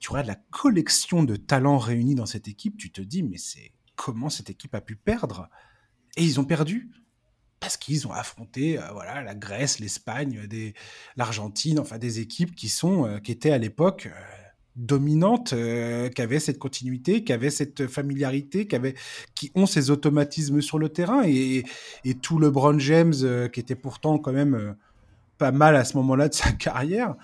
[0.00, 3.72] tu regardes la collection de talents réunis dans cette équipe, tu te dis, mais c'est
[3.96, 5.48] comment cette équipe a pu perdre?
[6.16, 6.90] Et ils ont perdu.
[7.60, 10.74] Parce qu'ils ont affronté euh, voilà la Grèce, l'Espagne, des
[11.16, 14.08] l'Argentine, enfin des équipes qui sont euh, qui étaient à l'époque
[14.76, 15.54] dominantes,
[16.14, 18.94] qui avaient cette continuité, qui avaient cette familiarité, qui avaient
[19.34, 21.24] qui ont ces automatismes sur le terrain.
[21.26, 21.64] Et,
[22.04, 24.76] et tout LeBron James qui était pourtant quand même
[25.38, 27.14] pas mal à ce moment-là de sa carrière,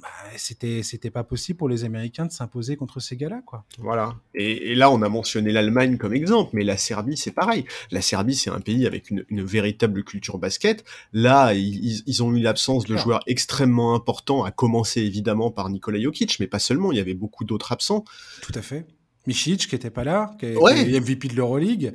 [0.00, 3.64] bah, c'était c'était pas possible pour les Américains de s'imposer contre ces gars-là, quoi.
[3.78, 4.14] Voilà.
[4.34, 7.64] Et, là, on a mentionné l'Allemagne comme exemple, mais la Serbie, c'est pareil.
[7.90, 10.84] La Serbie, c'est un pays avec une, véritable culture basket.
[11.12, 16.38] Là, ils, ont eu l'absence de joueurs extrêmement importants, à commencer évidemment par Nikola Jokic,
[16.40, 16.92] mais pas seulement.
[16.92, 18.04] Il y avait beaucoup d'autres absents.
[18.42, 18.86] Tout à fait.
[19.26, 21.92] Michic qui était pas là, qui est, MVP de l'Euroleague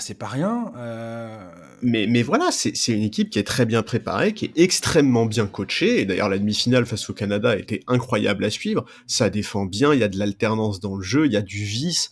[0.00, 0.72] c'est pas rien.
[0.76, 1.50] Euh.
[1.82, 5.46] Mais, mais voilà, c'est une équipe qui est très bien préparée, qui est extrêmement bien
[5.46, 6.00] coachée.
[6.00, 8.84] Et d'ailleurs, la demi-finale face au Canada a été incroyable à suivre.
[9.06, 11.64] Ça défend bien, il y a de l'alternance dans le jeu, il y a du
[11.64, 12.10] vice.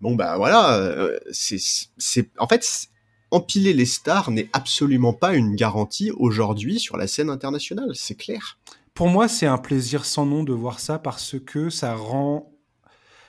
[0.00, 2.88] Bon, bah voilà, euh, c'est en fait,
[3.30, 8.58] empiler les stars n'est absolument pas une garantie aujourd'hui sur la scène internationale, c'est clair.
[8.94, 12.52] Pour moi, c'est un plaisir sans nom de voir ça parce que ça rend,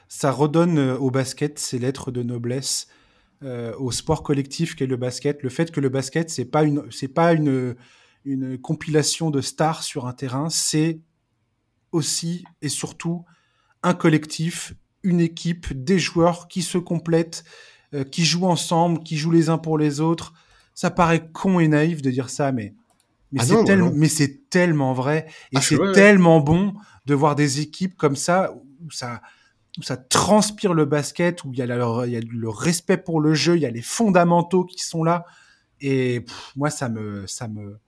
[0.08, 2.88] ça redonne au basket ses lettres de noblesse
[3.43, 5.43] euh, au sport collectif qu'est le basket.
[5.43, 7.75] Le fait que le basket, c'est pas une, c'est pas une,
[8.25, 10.99] une compilation de stars sur un terrain, c'est
[11.91, 13.23] aussi et surtout
[13.82, 14.73] un collectif,
[15.04, 17.43] une équipe, des joueurs qui se complètent,
[17.93, 20.34] euh, qui jouent ensemble, qui jouent les uns pour les autres.
[20.75, 22.73] Ça paraît con et naïf de dire ça, mais
[23.32, 26.73] mais ah c'est tellement, mais c'est tellement vrai et ah, c'est tellement bon
[27.06, 29.21] de voir des équipes comme ça où ça
[29.80, 33.62] où ça transpire le basket, où il y, a le respect pour le jeu, il
[33.62, 35.26] y a les fondamentaux qui sont là.
[35.82, 37.80] Et moi, ça me, ça me,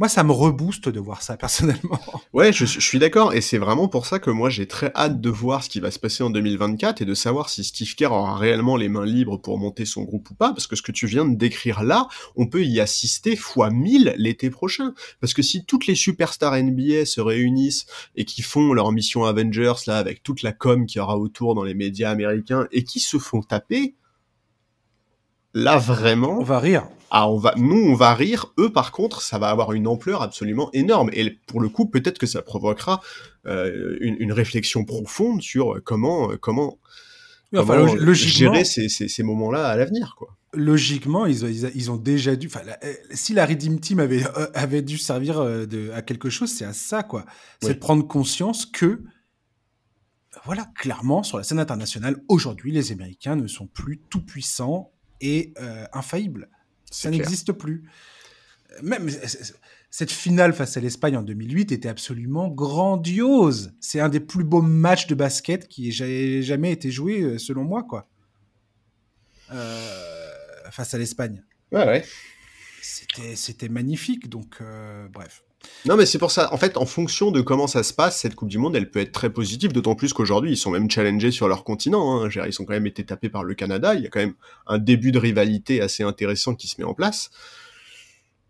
[0.00, 2.00] moi, ça me rebooste de voir ça personnellement.
[2.32, 5.28] Ouais, je, suis d'accord, et c'est vraiment pour ça que moi j'ai très hâte de
[5.28, 8.36] voir ce qui va se passer en 2024 et de savoir si Steve Kerr aura
[8.38, 11.06] réellement les mains libres pour monter son groupe ou pas, parce que ce que tu
[11.06, 14.94] viens de décrire là, on peut y assister fois 1000 l'été prochain.
[15.20, 17.84] Parce que si toutes les superstars NBA se réunissent
[18.16, 21.54] et qui font leur mission Avengers là avec toute la com qu'il y aura autour
[21.54, 23.96] dans les médias américains et qui se font taper,
[25.54, 26.86] là vraiment, On va rire.
[27.10, 28.52] ah, on va, nous, on va rire.
[28.58, 31.10] Eux, par contre, ça va avoir une ampleur absolument énorme.
[31.12, 33.00] Et pour le coup, peut-être que ça provoquera
[33.46, 36.78] euh, une, une réflexion profonde sur comment, euh, comment,
[37.52, 40.36] Enfin, comment log- logiquement, gérer ces, ces, ces moments-là à l'avenir, quoi.
[40.54, 42.46] logiquement, ils ont, ils, ont déjà dû.
[42.46, 46.30] Enfin, euh, si la Redeem Team avait, euh, avait dû servir euh, de, à quelque
[46.30, 47.24] chose, c'est à ça, quoi.
[47.60, 47.74] C'est Oui.
[47.74, 48.98] de prendre conscience que, euh,
[50.44, 55.52] voilà, clairement, sur la scène internationale, aujourd'hui, les Américains ne sont plus tout puissants et
[55.60, 56.48] euh, infaillibles.
[56.90, 57.88] C'est Ça n'existe plus.
[58.72, 59.52] Euh, Même c-
[59.90, 63.72] cette finale face à l'Espagne en 2008 était absolument grandiose.
[63.80, 67.38] C'est un des plus beaux matchs de basket qui ait ja- jamais été joué, euh,
[67.38, 68.08] selon moi, quoi.
[69.52, 71.42] Euh, face à l'Espagne.
[71.72, 72.04] Ouais, ouais.
[72.82, 74.28] C'était, c'était magnifique.
[74.28, 75.42] Donc, euh, bref.
[75.86, 76.52] Non, mais c'est pour ça.
[76.52, 79.00] En fait, en fonction de comment ça se passe, cette Coupe du Monde, elle peut
[79.00, 82.22] être très positive, d'autant plus qu'aujourd'hui, ils sont même challengés sur leur continent.
[82.22, 82.28] Hein.
[82.46, 83.94] Ils ont quand même été tapés par le Canada.
[83.94, 84.34] Il y a quand même
[84.66, 87.30] un début de rivalité assez intéressant qui se met en place.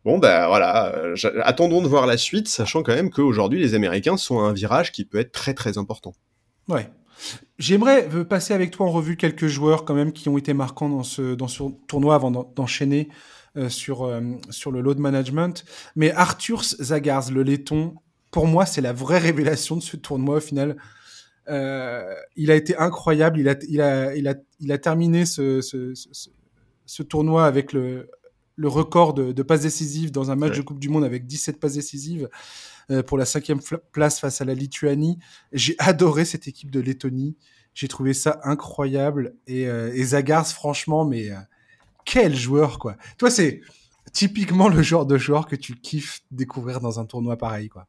[0.04, 0.94] Bon, ben voilà.
[1.42, 4.92] Attendons de voir la suite, sachant quand même qu'aujourd'hui, les Américains sont à un virage
[4.92, 6.14] qui peut être très très important.
[6.68, 6.88] Ouais.
[7.58, 10.88] J'aimerais euh, passer avec toi en revue quelques joueurs quand même qui ont été marquants
[10.88, 13.10] dans ce, dans ce tournoi avant d'en- d'enchaîner
[13.68, 15.64] sur, euh, sur le load management.
[15.96, 17.94] Mais Arthur Zagars, le laiton,
[18.30, 20.76] pour moi, c'est la vraie révélation de ce tournoi au final.
[21.48, 23.40] Euh, il a été incroyable.
[23.40, 26.28] Il a, il a, il a, il a terminé ce, ce, ce,
[26.86, 28.08] ce tournoi avec le,
[28.56, 30.58] le record de, de passes décisives dans un match Ouais.
[30.58, 32.28] de Coupe du Monde avec 17 passes décisives
[32.90, 33.60] euh, pour la cinquième
[33.90, 35.18] place face à la Lituanie.
[35.52, 37.36] J'ai adoré cette équipe de Lettonie.
[37.74, 39.34] J'ai trouvé ça incroyable.
[39.46, 41.36] Et, euh, et Zagars, franchement, mais euh,
[42.04, 42.96] quel joueur, quoi.
[43.18, 43.60] Toi, c'est
[44.12, 47.86] typiquement le genre de joueur que tu kiffes découvrir dans un tournoi pareil, quoi.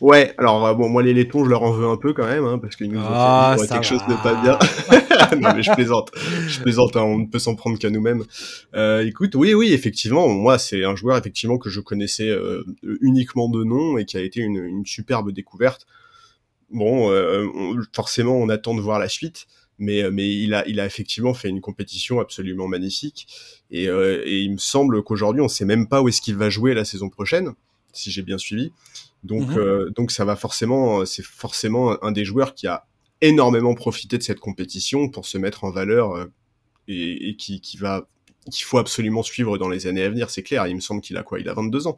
[0.00, 2.58] Ouais, alors bon, moi les Lettons, je leur en veux un peu quand même, hein,
[2.58, 4.58] parce qu'ils nous ont Ah, fait ça quelque chose de pas bien.
[5.40, 6.10] non mais je plaisante,
[6.48, 8.24] je plaisante, hein, on ne peut s'en prendre qu'à nous-mêmes.
[8.74, 12.64] Euh, écoute, oui, oui, effectivement, moi c'est un joueur effectivement que je connaissais euh,
[13.02, 15.86] uniquement de nom et qui a été une, une superbe découverte.
[16.70, 19.46] Bon, euh, on- forcément, on attend de voir la suite,
[19.80, 23.26] mais euh, mais il a il a effectivement fait une compétition absolument magnifique
[23.72, 26.48] et, euh, et il me semble qu'aujourd'hui on sait même pas où est-ce qu'il va
[26.50, 27.54] jouer la saison prochaine,
[27.92, 28.70] si j'ai bien suivi.
[29.24, 29.58] Donc Mhm.
[29.58, 32.86] euh, donc ça va forcément c'est forcément un des joueurs qui a
[33.20, 36.28] énormément profité de cette compétition pour se mettre en valeur
[36.86, 38.06] et, et qui qui va
[38.50, 40.66] qu'il faut absolument suivre dans les années à venir, c'est clair.
[40.66, 41.38] Il me semble qu'il a quoi?
[41.40, 41.96] Il a 22 ans.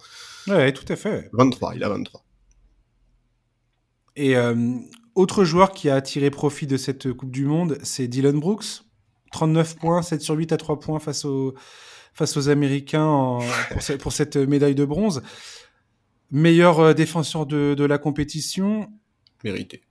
[0.49, 1.31] Ouais, tout à fait.
[1.33, 2.25] 23, il a 23.
[4.17, 4.55] Et euh,
[5.15, 8.83] autre joueur qui a tiré profit de cette Coupe du Monde, c'est Dylan Brooks.
[9.33, 11.55] 39 points, 7 sur 8 à 3 points face aux,
[12.13, 13.39] face aux Américains en-
[13.71, 15.23] pour, ce- pour cette médaille de bronze.
[16.31, 18.91] Meilleur euh, défenseur de, de la compétition.
[19.45, 19.83] Mérité.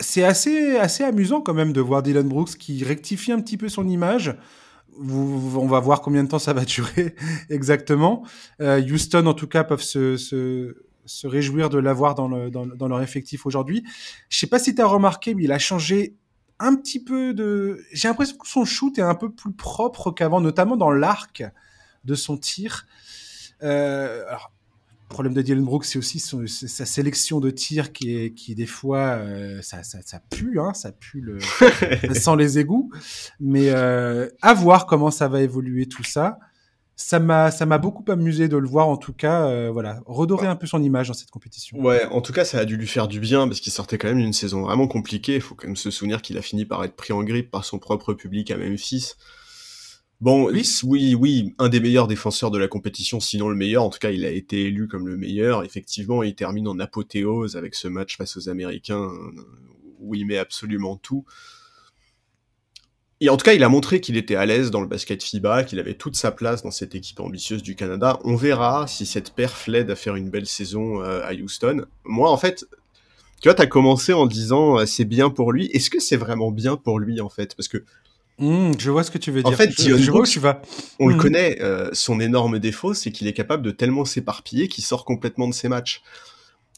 [0.00, 3.68] C'est assez, assez amusant quand même de voir Dylan Brooks qui rectifie un petit peu
[3.68, 4.36] son image.
[4.98, 7.14] Vous- on va voir combien de temps ça va durer
[7.50, 8.22] exactement.
[8.60, 12.66] Euh, Houston, en tout cas, peuvent se, se, se réjouir de l'avoir dans, le, dans,
[12.66, 13.84] dans leur effectif aujourd'hui.
[14.28, 16.16] Je sais pas si tu as remarqué, mais il a changé
[16.58, 17.80] un petit peu de...
[17.92, 21.44] J'ai l'impression que son shoot est un peu plus propre qu'avant, notamment dans l'arc
[22.04, 22.86] de son tir.
[23.62, 24.52] Euh, alors,
[25.08, 28.54] le problème de Dylan Brooks, c'est aussi son- sa sélection de tirs qui est, qui
[28.54, 31.38] des fois, euh, ça, ça, ça pue, hein, ça pue le,
[32.14, 32.90] sent les égouts.
[33.38, 36.38] Mais euh, à voir comment ça va évoluer tout ça.
[36.98, 40.46] Ça m'a, ça m'a beaucoup amusé de le voir, en tout cas, euh, voilà, redorer
[40.46, 41.78] un peu son image dans cette compétition.
[41.78, 44.08] Ouais, en tout cas, ça a dû lui faire du bien parce qu'il sortait quand
[44.08, 45.34] même d'une saison vraiment compliquée.
[45.34, 47.66] Il faut quand même se souvenir qu'il a fini par être pris en grippe par
[47.66, 49.12] son propre public à Memphis.
[50.22, 50.52] Bon, Oui.
[50.82, 50.82] oui.
[50.84, 53.82] oui, oui, un des meilleurs défenseurs de la compétition, sinon le meilleur.
[53.82, 55.64] En tout cas, il a été élu comme le meilleur.
[55.64, 59.30] Effectivement, il termine en apothéose avec ce match face aux Américains euh,
[59.98, 61.26] où il met absolument tout.
[63.22, 65.64] Et en tout cas, il a montré qu'il était à l'aise dans le basket FIBA,
[65.64, 68.18] qu'il avait toute sa place dans cette équipe ambitieuse du Canada.
[68.24, 71.86] On verra si cette perf l'aide à faire une belle saison euh, à Houston.
[72.04, 72.66] Moi, en fait,
[73.40, 75.66] tu vois, t'as commencé en disant euh, c'est bien pour lui.
[75.72, 77.54] Est-ce que c'est vraiment bien pour lui, en fait?
[77.56, 77.84] Parce que
[78.38, 79.56] Hum, je vois ce que tu veux En dire.
[79.56, 80.60] fait, je, Dylan je vois où Brooks- tu vas.
[80.98, 81.20] on le Mhm.
[81.22, 85.48] connaît, euh, son énorme défaut, c'est qu'il est capable de tellement s'éparpiller qu'il sort complètement
[85.48, 86.02] de ses matchs.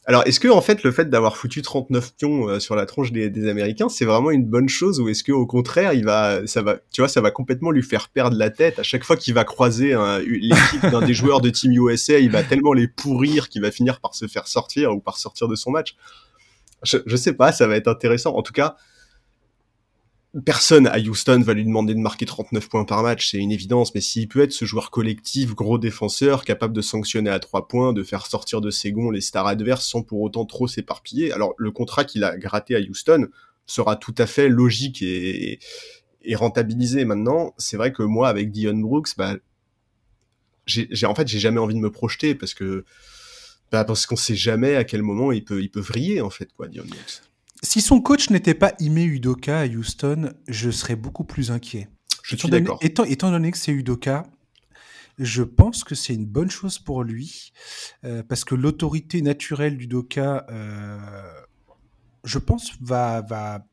[0.08, 3.12] Alors, est-ce que en fait le fait d'avoir foutu 39 pions euh, sur la tronche
[3.12, 6.46] des, des Américains, c'est vraiment une bonne chose ou est-ce que au contraire, il va,
[6.46, 9.18] ça va, tu vois, ça va complètement lui faire perdre la tête à chaque fois
[9.18, 9.94] qu'il va croiser
[10.26, 14.00] l'équipe d'un des joueurs de Team USA, il va tellement les pourrir qu'il va finir
[14.00, 15.94] par se faire sortir ou par sortir de son match.
[16.84, 18.34] Je, je sais pas, ça va être intéressant.
[18.34, 18.76] En tout cas,
[20.44, 23.94] personne à Houston va lui demander de marquer 39 points par match, c'est une évidence,
[23.94, 27.92] mais s'il peut être ce joueur collectif, gros défenseur, capable de sanctionner à trois points,
[27.92, 31.54] de faire sortir de ses gonds les stars adverses sans pour autant trop s'éparpiller, alors
[31.56, 33.28] le contrat qu'il a gratté à Houston
[33.66, 35.58] sera tout à fait logique et,
[36.22, 37.54] et rentabilisé maintenant.
[37.58, 39.36] C'est vrai que moi, avec Dion Brooks, bah,
[40.66, 42.84] j'ai en fait j'ai jamais envie de me projeter parce que
[43.72, 46.52] bah, parce qu'on sait jamais à quel moment il peut il peut vriller en fait
[46.52, 47.22] quoi Dion Brooks.
[47.62, 51.88] Si son coach n'était pas Ime Udoka à Houston, je serais beaucoup plus inquiet.
[52.22, 52.78] Je suis d'accord.
[52.82, 54.26] Étant, étant, donné que c'est Udoka,
[55.18, 57.52] je pense que c'est une bonne chose pour lui,
[58.04, 60.98] euh, parce que l'autorité naturelle d'Udoka, euh,
[62.24, 63.66] je pense, va, va,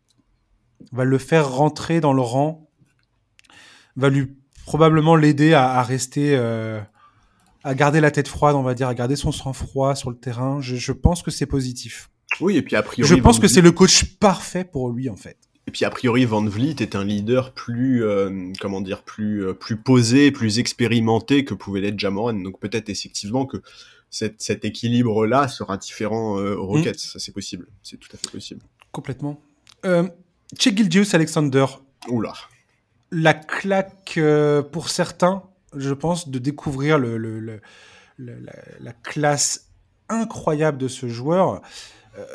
[0.91, 2.69] va le faire rentrer dans le rang,
[3.95, 6.81] va lui probablement l'aider à, à, rester, euh,
[7.63, 10.59] à garder la tête froide, on va dire, à garder son sang-froid sur le terrain.
[10.61, 12.09] Je, je pense que c'est positif.
[12.41, 13.09] Oui, et puis a priori.
[13.09, 15.37] Je pense Van que c'est le coach parfait pour lui, en fait.
[15.67, 19.53] Et puis a priori, Van Vliet est un leader plus, euh, comment dire, plus, euh,
[19.53, 22.33] plus posé, plus expérimenté que pouvait l'être Jamoran.
[22.33, 23.57] Donc peut-être effectivement que
[24.11, 26.93] cet, cet équilibre-là sera différent euh, aux Rockets.
[26.93, 26.97] Mm.
[26.97, 27.67] Ça, c'est possible.
[27.83, 28.61] C'est tout à fait possible.
[28.91, 29.41] Complètement.
[29.85, 30.07] Euh,
[30.57, 31.65] Che Gilgius Alexander.
[32.07, 32.33] Oula.
[33.11, 35.43] La claque euh, pour certains,
[35.75, 37.61] je pense, de découvrir le, le, le,
[38.17, 39.67] le la, la, classe
[40.07, 41.61] incroyable de ce joueur.
[42.17, 42.25] Euh,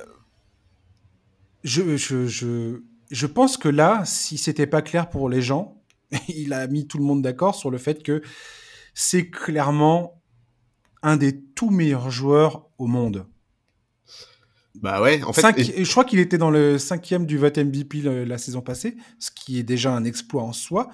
[1.62, 5.82] je, je, je, je, pense que là, si c'était pas clair pour les gens,
[6.28, 8.22] il a mis tout le monde d'accord sur le fait que
[8.94, 10.22] c'est clairement
[11.02, 13.26] un des tout meilleurs joueurs au monde.
[14.76, 15.40] Bah ouais, en fait.
[15.40, 15.84] Cinq, et...
[15.84, 19.30] Je crois qu'il était dans le cinquième du vote MVP la, la, saison passée, ce
[19.30, 20.88] qui est déjà un exploit en soi.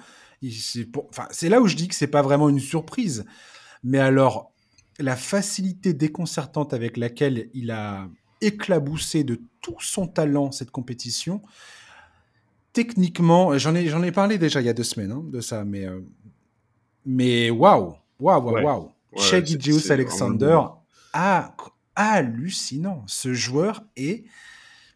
[0.51, 1.07] C'est pour...
[1.09, 3.25] enfin, là où je dis que c'est pas vraiment une surprise.
[3.83, 4.53] Mais alors,
[4.99, 8.09] la facilité déconcertante avec laquelle il a
[8.41, 11.41] éclaboussé de tout son talent cette compétition.
[12.73, 15.65] Techniquement, j'en ai, j'en ai parlé déjà il y a deux semaines hein, de ça,
[15.65, 16.01] mais, euh,
[17.05, 18.91] mais waouh, waouh, waouh, waouh.
[19.17, 20.59] Shaggy Juice Alexander,
[21.13, 21.55] ah,
[21.95, 23.03] hallucinant.
[23.07, 24.25] Ce joueur est,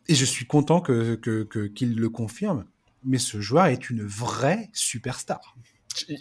[0.07, 2.65] et je suis content que, que, que, qu'il le confirme,
[3.03, 5.55] mais ce joueur est une vraie superstar.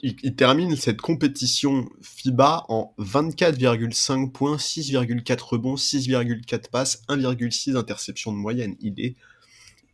[0.02, 8.32] Il, il, termine cette compétition FIBA en 24,5 points, 6,4 rebonds, 6,4 passes, 1,6 interceptions
[8.32, 8.76] de moyenne.
[8.80, 9.16] Il est,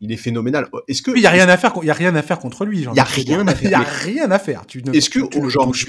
[0.01, 0.69] il est phénoménal.
[0.87, 2.65] Est-ce que il y a rien à faire, il y a rien à faire contre
[2.65, 2.79] lui.
[2.79, 3.69] Il y a rien à faire.
[3.69, 4.63] Il y a rien à faire.
[4.93, 5.87] Est-ce que aujourd'hui,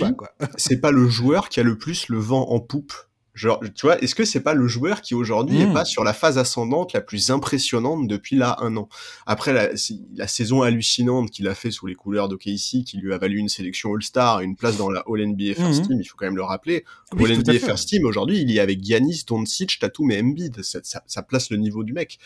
[0.56, 2.94] c'est pas le joueur qui a le plus le vent en poupe?
[3.38, 5.70] Genre, tu vois, est-ce que c'est pas le joueur qui aujourd'hui mmh.
[5.70, 8.88] est pas sur la phase ascendante la plus impressionnante depuis là un an?
[9.26, 9.68] Après la,
[10.16, 13.48] la saison hallucinante qu'il a fait sous les couleurs d'OKC, qui lui a valu une
[13.48, 15.86] sélection All-Star, une place dans la All-NBA First mmh.
[15.86, 16.84] Team, il faut quand même le rappeler.
[17.12, 20.60] Oui, All-NBA First Team, aujourd'hui, il y est avec Giannis, Doncic, Tatum et Embiid.
[20.64, 22.18] Ça, ça, ça place le niveau du mec.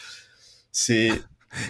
[0.70, 1.10] C'est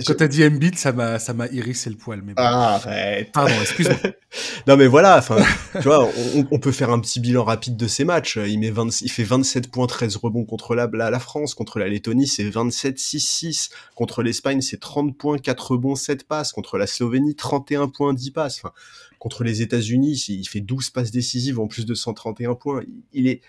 [0.06, 2.22] quand t'as dit Embiid, ça m'a, ça m'a hérissé le poil.
[2.22, 2.42] Mais bon.
[2.42, 3.32] Ah, arrête.
[3.32, 3.96] Pardon, excuse-moi.
[4.66, 5.36] non, mais voilà, enfin,
[5.74, 8.36] tu vois, on, on, peut faire un petit bilan rapide de ces matchs.
[8.36, 11.54] Il met 20, il fait 27 points, 13 rebonds contre la, la, la France.
[11.54, 13.70] Contre la Lettonie, c'est 27, 6, 6.
[13.94, 16.52] Contre l'Espagne, c'est 30 points, 4 rebonds, 7 passes.
[16.52, 18.58] Contre la Slovénie, 31 points, 10 passes.
[18.58, 18.72] Enfin,
[19.18, 22.82] contre les États-Unis, il fait 12 passes décisives en plus de 131 points.
[23.12, 23.40] Il est,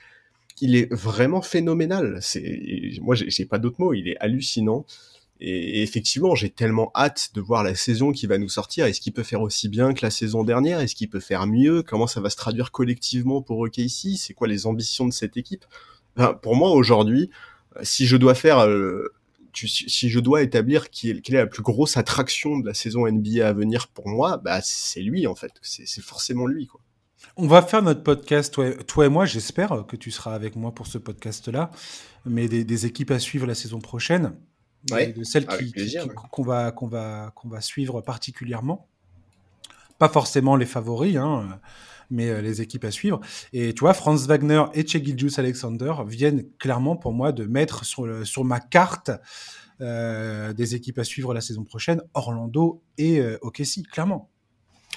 [0.62, 2.18] il est vraiment phénoménal.
[2.22, 3.94] C'est, moi, j'ai pas d'autres mots.
[3.94, 4.86] Il est hallucinant.
[5.40, 8.86] Et, effectivement, j'ai tellement hâte de voir la saison qui va nous sortir.
[8.86, 10.80] Est-ce qu'il peut faire aussi bien que la saison dernière?
[10.80, 11.84] Est-ce qu'il peut faire mieux?
[11.84, 15.66] Comment ça va se traduire collectivement pour OKC C'est quoi les ambitions de cette équipe?
[16.42, 17.30] Pour moi, aujourd'hui,
[17.82, 19.12] si je dois faire, euh,
[19.56, 23.48] si je dois établir est, quelle est la plus grosse attraction de la saison NBA
[23.48, 25.54] à venir pour moi, bah c'est lui en fait.
[25.62, 26.70] C'est forcément lui.
[27.38, 28.54] On va faire notre podcast,
[28.88, 29.26] toi, et moi.
[29.26, 31.72] J'espère que tu seras avec moi pour ce podcast-là.
[32.26, 34.34] Mais des équipes à suivre la saison prochaine
[34.92, 35.46] ouais, de celles
[36.32, 38.88] qu'on va qu'on va qu'on va suivre particulièrement.
[40.00, 41.60] Pas forcément les favoris, hein,
[42.10, 43.22] mais les équipes à suivre.
[43.54, 48.06] Et tu vois, Franz Wagner et Chegildius Alexander viennent clairement pour moi de mettre sur
[48.06, 49.12] le, sur ma carte
[49.82, 54.30] euh, des équipes à suivre la saison prochaine, Orlando et euh, OKC, clairement.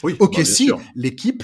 [0.03, 1.43] Oui, OKC, bah, l'équipe,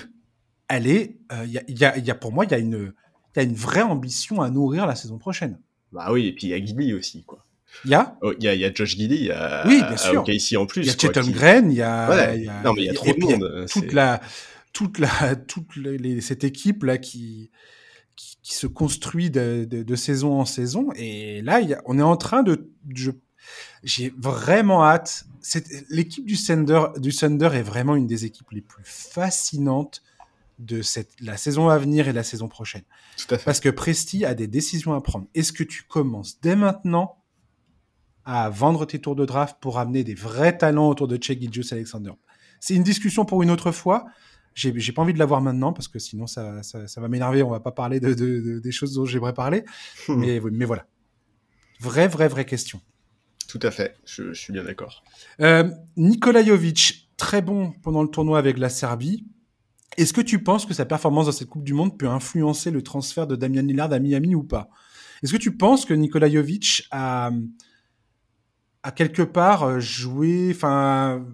[0.69, 2.59] elle est, il euh, y, a, y, a, y a pour moi, il y a
[2.59, 2.93] une,
[3.35, 5.59] il y a une vraie ambition à nourrir la saison prochaine.
[5.93, 7.45] Bah oui, et puis il y a aussi, quoi.
[7.85, 8.17] Il y a?
[8.23, 10.25] Oh, Il y, y a Josh Giddy, il y a, oui, bien sûr.
[10.29, 10.83] ici en plus.
[10.83, 12.41] Il y a Chetan Green, il y a, ouais.
[12.43, 13.67] y a, non, mais il y a trop de monde.
[13.71, 14.21] Toute la,
[14.73, 17.51] toute la, toute les, cette équipe là qui,
[18.17, 20.89] qui, se construit de, de, de, saison en saison.
[20.97, 22.71] Et là, y a, on est en train de,
[23.83, 25.25] j'ai vraiment hâte.
[25.91, 30.03] L'équipe du Thunder, du Thunder est vraiment une des équipes les plus fascinantes
[30.59, 32.85] de cette, la saison à venir et la saison prochaine.
[33.17, 33.45] Tout à fait.
[33.45, 35.27] Parce que Presti a des décisions à prendre.
[35.35, 37.22] Est-ce que tu commences dès maintenant
[38.25, 41.73] à vendre tes tours de draft pour amener des vrais talents autour de Che Gilgeous
[41.73, 42.13] Alexander
[42.61, 44.07] C'est une discussion pour une autre fois.
[44.55, 47.43] J'ai pas envie de l'avoir maintenant parce que sinon ça, ça, ça va m'énerver.
[47.43, 49.65] On va pas parler de, de, de, des choses dont j'aimerais parler.
[50.09, 50.87] mais, mais voilà.
[51.81, 52.81] Vraie, vraie, vraie question.
[53.49, 53.97] Tout à fait.
[54.05, 55.03] Je, je suis bien d'accord.
[55.41, 59.27] Euh, Nikola Jovic, très bon pendant le tournoi avec la Serbie.
[59.97, 62.83] Est-ce que tu penses que sa performance dans cette Coupe du Monde peut influencer le
[62.83, 64.71] transfert de Damian Lillard à Miami ou pas?
[65.23, 67.31] Est-ce que tu penses que Nikola Jovic a,
[68.83, 71.25] a quelque part joué, enfin,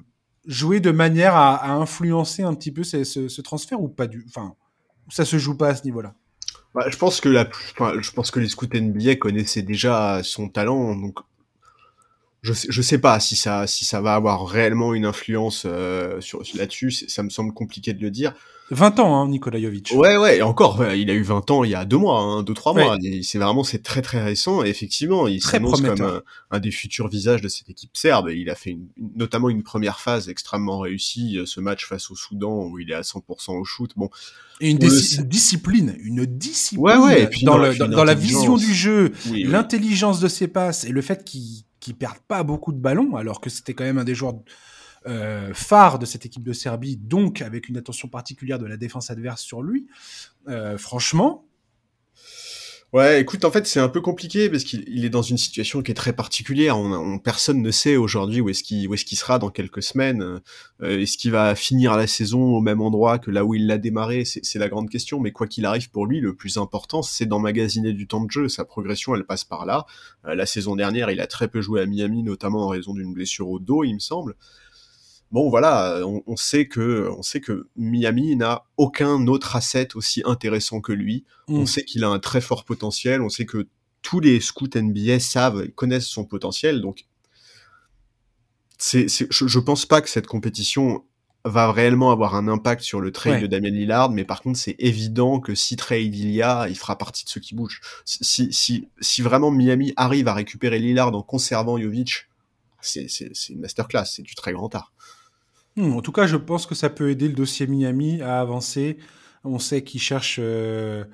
[0.46, 4.07] joué de manière à, à, influencer un petit peu ce, ce, ce transfert ou pas
[4.07, 4.55] du, enfin,
[5.09, 6.14] ça se joue pas à ce niveau-là?
[6.74, 7.49] Bah, Je pense que la,
[8.01, 11.18] je pense que les scouts NBA connaissaient déjà son talent, donc
[12.42, 16.20] je sais, je sais pas si ça, si ça va avoir réellement une influence euh,
[16.20, 16.90] sur, là-dessus.
[16.90, 18.32] Ça me semble compliqué de le dire.
[18.71, 19.93] 20 ans, hein, Nikola Jovic.
[19.95, 22.43] Ouais, ouais, et encore, il a eu 20 ans il y a deux mois, hein,
[22.43, 22.97] deux, trois mois.
[22.97, 23.21] Ouais.
[23.23, 24.62] C'est vraiment, c'est très, très récent.
[24.64, 28.31] Et effectivement, il s'annonce comme un, un, des futurs visages de cette équipe serbe.
[28.31, 32.14] Il a fait une, notamment une première phase extrêmement réussie, euh, ce match face au
[32.14, 33.91] Soudan où il est à 100% au shoot.
[33.97, 34.11] Bon.
[34.61, 36.85] Et une, une, discipline, une discipline.
[36.85, 40.25] Ouais, ouais, et puis dans, le, dans, dans la vision du jeu, oui, l'intelligence oui.
[40.25, 43.51] de ses passes et le fait qu'il qui perdent pas beaucoup de ballons, alors que
[43.51, 44.35] c'était quand même un des joueurs
[45.07, 49.11] euh, phares de cette équipe de Serbie, donc avec une attention particulière de la défense
[49.11, 49.86] adverse sur lui.
[50.49, 51.44] Euh, franchement.
[52.94, 55.90] Ouais, écoute, en fait, c'est un peu compliqué parce qu'il est dans une situation qui
[55.90, 56.78] est très particulière.
[56.78, 60.40] On, on personne ne sait aujourd'hui où est-ce qu'il est-ce qu'il sera dans quelques semaines.
[60.82, 63.76] Euh, est-ce qu'il va finir la saison au même endroit que là où il l'a
[63.76, 64.24] démarré?
[64.24, 65.20] C'est la grande question.
[65.20, 68.49] Mais quoi qu'il arrive pour lui, le plus important, c'est d'emmagasiner du temps de jeu.
[68.49, 69.84] Sa progression, elle passe par là.
[70.24, 73.51] La saison dernière, il a très peu joué à Miami, notamment en raison d'une blessure
[73.51, 74.34] au dos, il me semble
[75.31, 80.22] bon voilà, on, on, sait que on sait que Miami n'a aucun autre asset aussi
[80.24, 81.24] intéressant que lui.
[81.49, 81.55] Mm.
[81.57, 83.22] On sait qu'il a un très fort potentiel.
[83.22, 83.68] On sait que
[84.03, 86.81] tous les scouts NBA savent, connaissent son potentiel.
[86.81, 87.05] Donc,
[88.79, 91.05] c'est, je, je pense pas que cette compétition
[91.45, 93.41] va réellement avoir un impact sur le trade ouais.
[93.43, 96.76] de Damien Lillard, mais par contre, c'est évident que si trade il y a, il
[96.76, 97.81] fera partie de ceux qui bougent.
[98.05, 102.26] Si, si, si vraiment Miami arrive à récupérer Lillard en conservant Jovic,
[102.81, 103.09] c'est
[103.49, 104.93] une masterclass, c'est du très grand art.
[105.79, 108.99] Hmm, en tout cas, je pense que ça peut aider le dossier Miami à avancer.
[109.45, 111.05] On sait qu'ils cherchent euh,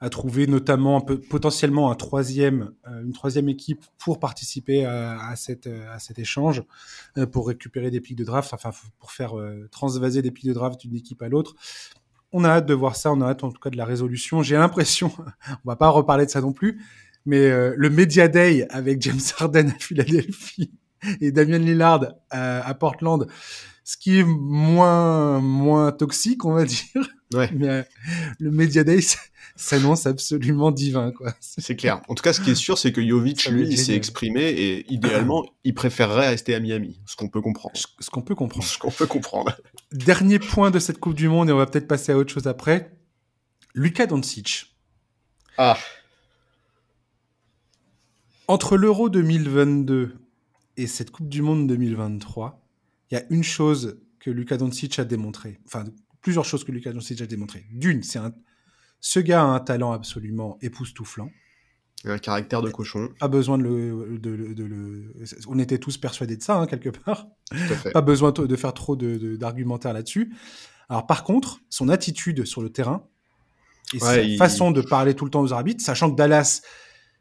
[0.00, 5.68] à trouver notamment potentiellement un troisième, euh, une troisième équipe pour participer à, cet
[6.16, 6.62] échange,
[7.18, 9.34] euh, pour récupérer des pics de draft, enfin pour faire
[9.70, 11.54] transvaser des pics de draft d'une équipe à l'autre.
[12.32, 14.42] On a hâte de voir ça, on a hâte en tout cas de la résolution.
[14.42, 15.12] J'ai l'impression,
[15.50, 16.80] on va pas reparler de ça non plus,
[17.26, 20.72] mais le Media Day avec James Harden à Philadelphie
[21.20, 23.28] et Damien Lillard à Portland,
[23.84, 27.08] ce qui est moins moins toxique, on va dire.
[27.32, 27.50] Ouais.
[27.54, 27.82] Mais euh,
[28.38, 29.00] le Media Day
[29.56, 31.34] s'annonce absolument divin, quoi.
[31.40, 32.00] C'est clair.
[32.08, 34.92] En tout cas, ce qui est sûr, c'est que Jovic, lui, il s'est exprimé et
[34.92, 37.00] idéalement, il préférerait rester à Miami.
[37.06, 37.76] Ce qu'on peut comprendre.
[37.76, 38.64] Ce qu'on peut comprendre.
[38.64, 39.56] Ce qu'on peut comprendre.
[39.92, 42.46] Dernier point de cette Coupe du Monde et on va peut-être passer à autre chose
[42.46, 42.96] après.
[43.74, 44.74] Luka Doncic.
[45.58, 45.76] Ah.
[48.48, 50.16] Entre l'Euro 2022
[50.76, 52.63] et cette Coupe du Monde 2023,
[53.14, 55.84] il y a une chose que Luka Doncic a démontré, enfin
[56.20, 57.64] plusieurs choses que Luka Doncic a démontré.
[57.70, 58.34] D'une, c'est un,
[58.98, 61.30] ce gars a un talent absolument époustouflant.
[62.04, 63.10] Un caractère de cochon.
[63.20, 65.14] Pas besoin de le, de, de, de le...
[65.46, 67.28] On était tous persuadés de ça, hein, quelque part.
[67.92, 70.34] Pas besoin de faire trop d'argumentaire là-dessus.
[70.88, 73.06] Alors par contre, son attitude sur le terrain
[73.92, 74.36] et ouais, sa il...
[74.38, 76.62] façon de parler tout le temps aux arbitres, sachant que Dallas,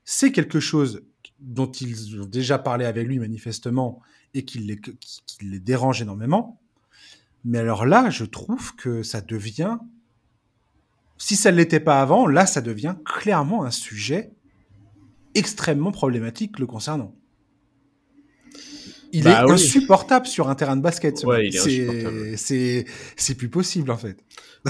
[0.06, 1.04] c'est quelque chose
[1.40, 4.02] dont ils ont déjà parlé avec lui manifestement
[4.34, 4.82] et qui les,
[5.44, 6.60] qui les dérange énormément.
[7.46, 9.78] Mais alors là, je trouve que ça devient,
[11.18, 14.32] si ça ne l'était pas avant, là, ça devient clairement un sujet
[15.36, 17.14] extrêmement problématique le concernant.
[19.12, 19.52] Il bah, est oui.
[19.52, 21.24] insupportable sur un terrain de basket.
[21.24, 22.86] Ouais, c'est
[23.16, 24.18] c'est plus possible en fait.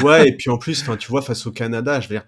[0.02, 2.26] Ouais, et puis en plus, tu vois, face au Canada, je veux dire,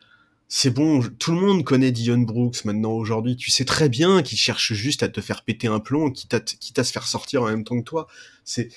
[0.48, 3.36] c'est bon, tout le monde connaît Dion Brooks maintenant aujourd'hui.
[3.36, 6.39] Tu sais très bien qu'il cherche juste à te faire péter un plomb, quitte à,
[6.39, 8.08] quitte à se faire sortir en même temps que toi.
[8.43, 8.70] C'est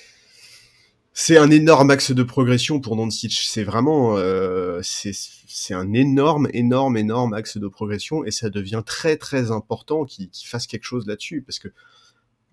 [1.12, 3.32] c'est un énorme axe de progression pour Doncic.
[3.32, 9.16] C'est vraiment euh, c'est un énorme, énorme, énorme axe de progression et ça devient très
[9.16, 11.68] très important qu'il qu fasse quelque chose là-dessus parce que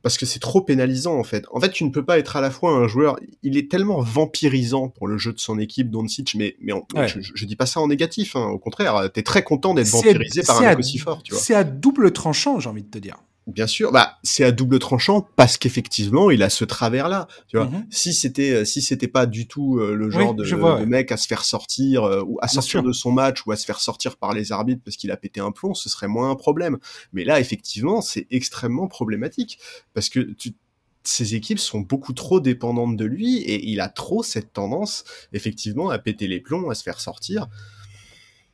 [0.06, 1.48] parce que c'est trop pénalisant en fait.
[1.52, 4.02] En fait, tu ne peux pas être à la fois un joueur, il est tellement
[4.02, 6.74] vampirisant pour le jeu de son équipe, Doncic, mais mais
[7.08, 8.46] je, je, dis pas ça en négatif, hein.
[8.46, 11.42] au contraire, t'es très content d'être vampirisé par un mec aussi fort, tu vois.
[11.42, 13.18] C'est à double tranchant, j'ai envie de te dire.
[13.48, 17.28] Bien sûr, bah c'est à double tranchant parce qu'effectivement il a ce travers là.
[17.48, 17.86] Tu vois, mm-hmm.
[17.92, 21.28] si c'était euh, si c'était pas du tout euh, le genre de, mec à se
[21.28, 24.34] faire sortir euh, ou à sortir de son match ou à se faire sortir par
[24.34, 26.80] les arbitres parce qu'il a pété un plomb, ce serait moins un problème.
[27.14, 29.60] Mais là effectivement c'est extrêmement problématique
[29.94, 30.56] parce que tu,
[31.04, 35.92] ces équipes sont beaucoup trop dépendantes de lui et il a trop cette tendance effectivement
[35.92, 37.48] à péter les plombs, à se faire sortir.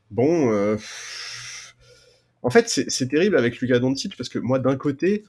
[0.10, 0.52] Bon.
[0.52, 0.76] Euh
[2.44, 5.24] en fait, c'est terrible avec Luka Doncic parce que moi, d'un côté,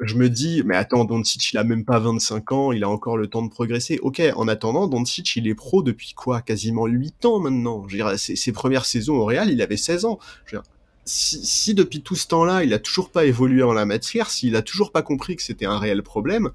[0.00, 3.16] je me dis, mais attends, Doncic, il a même pas 25 ans, il a encore
[3.16, 3.98] le temps de progresser.
[4.02, 6.42] Ok, en attendant, Doncic, il est pro depuis quoi?
[6.42, 7.86] Quasiment 8 ans maintenant.
[7.88, 10.18] Je veux dire, ses, premières saisons au Real, il avait 16 ans.
[10.44, 10.70] Je veux dire,
[11.04, 14.56] si, si, depuis tout ce temps-là, il a toujours pas évolué en la matière, s'il
[14.56, 16.50] a toujours pas compris que c'était un réel problème,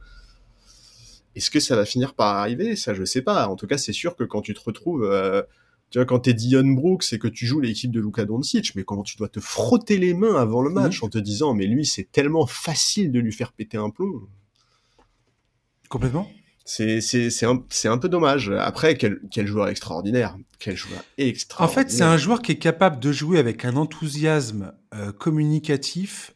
[1.36, 2.76] est-ce que ça va finir par arriver?
[2.76, 3.47] Ça, je sais pas.
[3.47, 5.41] En tout cas, c'est sûr que quand tu te retrouves euh,
[5.92, 8.84] tu vois, quand t'es Dion Brooks et que tu joues l'équipe de Luka Doncic, mais
[8.84, 11.06] comment tu dois te frotter les mains avant le match mhm.
[11.06, 14.22] en te disant, mais lui, c'est tellement facile de lui faire péter un plomb.
[15.89, 16.32] Complètement.
[16.64, 18.50] C'est, c'est, c'est, un, c'est un peu dommage.
[18.52, 20.38] Après, quel, quel joueur extraordinaire.
[20.60, 21.70] Quel joueur extraordinaire.
[21.70, 26.34] En fait, c'est un joueur qui est capable de jouer avec un enthousiasme euh, communicatif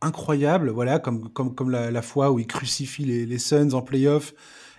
[0.00, 4.32] incroyable, voilà, comme, comme, comme la, fois où il crucifie les, les Suns en playoff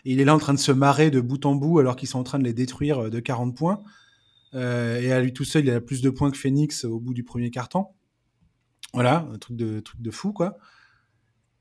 [0.05, 2.19] il est là en train de se marrer de bout en bout alors qu'ils sont
[2.19, 3.81] en train de les détruire euh, de 40 points.
[4.53, 7.13] Euh, et à lui tout seul, il a plus de points que Phoenix au bout
[7.13, 7.87] du premier carton.
[8.93, 10.57] Voilà, un truc de, truc de fou, quoi.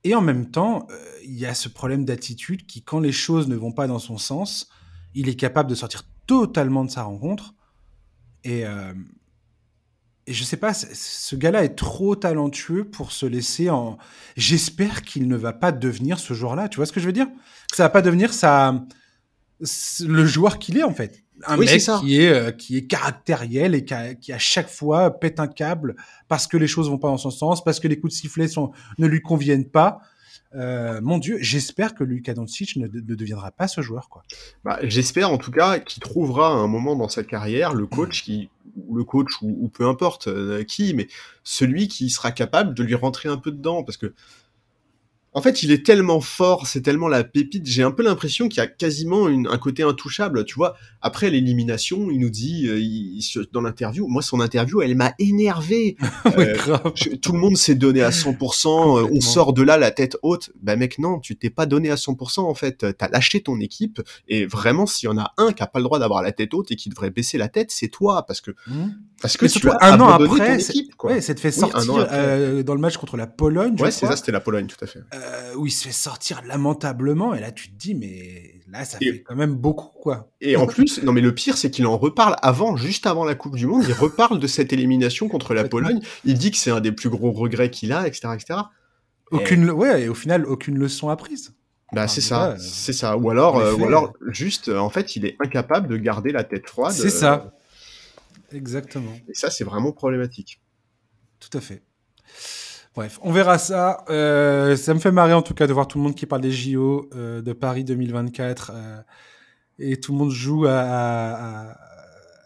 [0.02, 3.48] Et en même temps, euh, il y a ce problème d'attitude qui, quand les choses
[3.48, 4.68] ne vont pas dans son sens,
[5.14, 7.54] il est capable de sortir totalement de sa rencontre.
[8.42, 8.64] Et,
[10.26, 13.98] et je sais pas, ce gars-là est trop talentueux pour se laisser en.
[14.36, 16.68] J'espère qu'il ne va pas devenir ce joueur-là.
[16.68, 17.26] Tu vois ce que je veux dire?
[17.70, 18.84] Que ça va pas devenir ça
[20.06, 21.24] le joueur qu'il est en fait.
[21.46, 25.48] Un mec qui est euh, qui est caractériel et qui, à chaque fois pète un
[25.48, 25.96] câble
[26.28, 28.46] parce que les choses vont pas dans son sens, parce que les coups de sifflet
[28.46, 30.00] sont ne lui conviennent pas.
[30.54, 34.08] Euh, mon Dieu, j'espère que Luka Doncic ne, ne, deviendra pas ce joueur.
[34.08, 34.22] quoi.
[34.64, 38.50] Bah, j'espère en tout cas qu'il trouvera un moment dans sa carrière le coach qui,
[38.92, 41.08] le coach ou, peu importe euh, qui, mais
[41.44, 44.14] celui qui sera capable de lui rentrer un peu dedans, parce que
[45.32, 47.64] en fait, il est tellement fort, c'est tellement la pépite.
[47.64, 50.44] J'ai un peu l'impression qu'il y a quasiment un côté intouchable.
[50.44, 55.14] Tu vois, après l'élimination, il nous dit euh, dans l'interview, moi son interview, elle m'a
[55.18, 55.96] énervé.
[56.38, 56.54] Euh,
[57.20, 59.00] tout le monde s'est donné à 100%.
[59.00, 60.50] Euh, on sort de là la tête haute.
[60.62, 62.86] Bah mec, non, tu t'es pas donné à 100% en fait.
[62.96, 64.00] T'as lâché ton équipe.
[64.28, 66.54] Et vraiment, s'il y en a un qui a pas le droit d'avoir la tête
[66.54, 68.72] haute et qui devrait baisser la tête, c'est toi, parce que mmh.
[69.20, 70.94] parce que tu as un an après, ton équipe.
[70.94, 71.12] Quoi.
[71.12, 73.74] Ouais, ça te fait sortir dans le match contre la Pologne.
[73.80, 75.00] Ouais, c'est ça, c'était la Pologne, tout à fait.
[75.20, 78.98] Euh, où il se fait sortir lamentablement, et là tu te dis, mais là ça
[78.98, 80.30] fait quand même beaucoup, quoi.
[80.40, 83.34] Et en plus, non mais le pire, c'est qu'il en reparle avant, juste avant la
[83.34, 86.70] Coupe du Monde, il reparle de cette élimination contre la Pologne, il dit que c'est
[86.70, 88.60] un des plus gros regrets qu'il a, etc., etc.
[89.30, 89.70] Aucune, et...
[89.70, 91.54] ouais, et au final, aucune leçon apprise.
[91.92, 93.16] Bah c'est ça, c'est ça.
[93.16, 96.44] Ou alors, euh, ou alors juste, euh, en fait, il est incapable de garder la
[96.44, 96.92] tête froide.
[96.92, 97.52] C'est ça.
[98.52, 99.12] Exactement.
[99.28, 100.60] Et ça, c'est vraiment problématique.
[101.40, 101.82] Tout à fait.
[102.94, 104.04] Bref, on verra ça.
[104.10, 106.42] Euh, ça me fait marrer en tout cas de voir tout le monde qui parle
[106.42, 109.00] des JO euh, de Paris 2024 euh,
[109.78, 111.70] et tout le monde joue à, à,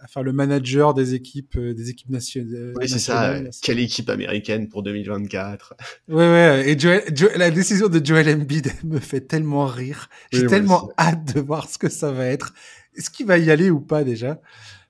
[0.03, 2.75] à, faire le manager des équipes, euh, des équipes nationales.
[2.77, 3.41] Oui, c'est ça.
[3.63, 5.75] Quelle équipe américaine pour 2024
[6.09, 6.71] Ouais, ouais.
[6.71, 7.05] Et Joel,
[7.37, 10.11] la décision de Joel Embiid me fait tellement rire.
[10.31, 12.53] J'ai tellement hâte de voir ce que ça va être.
[12.97, 14.39] Est-ce qu'il va y aller ou pas déjà?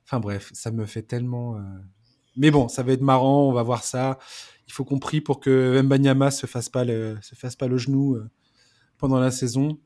[0.05, 1.57] Enfin bref, ça me fait tellement.
[2.37, 3.49] Mais bon, ça va être marrant.
[3.49, 4.19] On va voir ça
[4.67, 7.79] il faut qu'on prie pour que Mbanyama se fasse pas le, se fasse pas le
[7.79, 8.29] genou euh,
[8.99, 9.79] pendant la saison.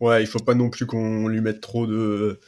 [0.00, 2.40] Ouais, il faut pas non plus qu'on lui mette trop de.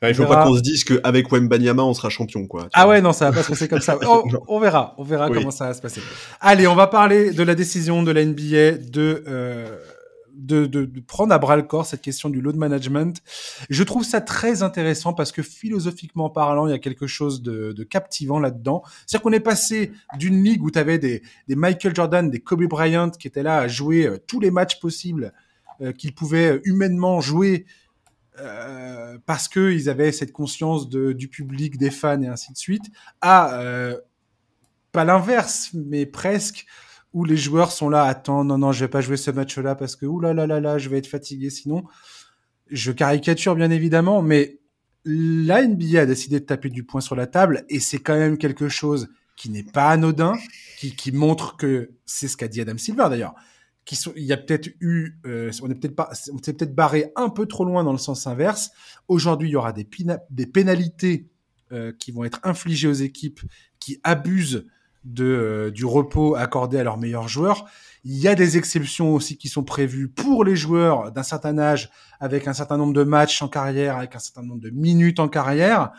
[0.00, 2.68] Enfin, il faut pas qu'on se dise qu'avec Wembanyama, on sera champion, quoi.
[2.72, 3.96] Ah ouais, non, ça va pas se passer comme ça.
[4.04, 6.00] Oh, on verra, on verra comment ça va se passer.
[6.40, 9.78] Allez, on va parler de la décision de la NBA de euh,
[10.46, 13.22] de, de, de, prendre à bras le corps cette question du load management.
[13.70, 17.72] Je trouve ça très intéressant parce que philosophiquement parlant, il y a quelque chose de,
[17.72, 18.82] de captivant là-dedans.
[19.06, 22.64] C'est-à-dire qu'on est passé d'une ligue où tu avais des, des, Michael Jordan, des Kobe
[22.64, 25.32] Bryant qui étaient là à jouer euh, tous les matchs possibles
[25.80, 27.66] euh, qu'ils pouvaient humainement jouer
[28.38, 32.84] euh, parce qu'ils avaient cette conscience de, du public, des fans et ainsi de suite,
[33.20, 33.98] à euh,
[34.90, 36.66] pas l'inverse, mais presque
[37.12, 39.96] où les joueurs sont là, attends, non, non, je vais pas jouer ce match-là parce
[39.96, 41.84] que, oulala, là, là, là, je vais être fatigué sinon.
[42.70, 44.60] Je caricature bien évidemment, mais
[45.04, 48.38] la NBA a décidé de taper du poing sur la table et c'est quand même
[48.38, 50.34] quelque chose qui n'est pas anodin,
[50.78, 53.34] qui, qui montre que c'est ce qu'a dit Adam Silver d'ailleurs,
[53.84, 56.74] qui sont, il y a peut-être eu, euh, on est peut-être pas, on s'est peut-être
[56.74, 58.70] barré un peu trop loin dans le sens inverse.
[59.08, 59.88] Aujourd'hui, il y aura des,
[60.30, 61.28] des pénalités
[61.72, 63.40] euh, qui vont être infligées aux équipes
[63.80, 64.66] qui abusent
[65.04, 67.66] de, euh, du repos accordé à leurs meilleurs joueurs.
[68.04, 71.90] Il y a des exceptions aussi qui sont prévues pour les joueurs d'un certain âge,
[72.20, 75.28] avec un certain nombre de matchs en carrière, avec un certain nombre de minutes en
[75.28, 75.92] carrière.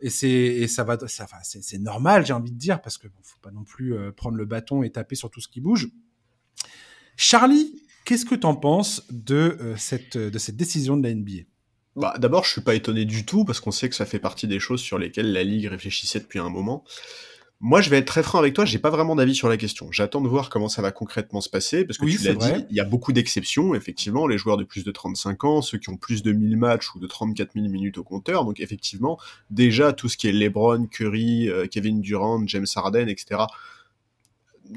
[0.00, 3.38] Et c'est ça va, ça, c'est normal, j'ai envie de dire, parce que bon, faut
[3.40, 5.88] pas non plus prendre le bâton et taper sur tout ce qui bouge.
[7.20, 11.12] Charlie, qu'est-ce que tu en penses de, euh, cette, euh, de cette décision de la
[11.12, 11.42] NBA
[11.96, 14.46] bah, D'abord, je suis pas étonné du tout, parce qu'on sait que ça fait partie
[14.46, 16.84] des choses sur lesquelles la Ligue réfléchissait depuis un moment.
[17.60, 19.90] Moi, je vais être très franc avec toi, j'ai pas vraiment d'avis sur la question.
[19.90, 22.76] J'attends de voir comment ça va concrètement se passer, parce que tu l'as dit, il
[22.76, 25.96] y a beaucoup d'exceptions, effectivement, les joueurs de plus de 35 ans, ceux qui ont
[25.96, 29.18] plus de 1000 matchs ou de 34 000 minutes au compteur, donc effectivement,
[29.50, 33.40] déjà, tout ce qui est LeBron, Curry, euh, Kevin Durant, James Harden, etc.,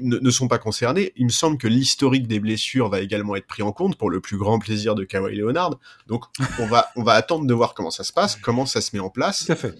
[0.00, 1.12] ne, sont pas concernés.
[1.16, 4.20] Il me semble que l'historique des blessures va également être pris en compte pour le
[4.20, 5.78] plus grand plaisir de Kawhi Leonard.
[6.06, 6.24] Donc,
[6.58, 9.00] on va, on va attendre de voir comment ça se passe, comment ça se met
[9.00, 9.44] en place.
[9.46, 9.74] Tout à fait.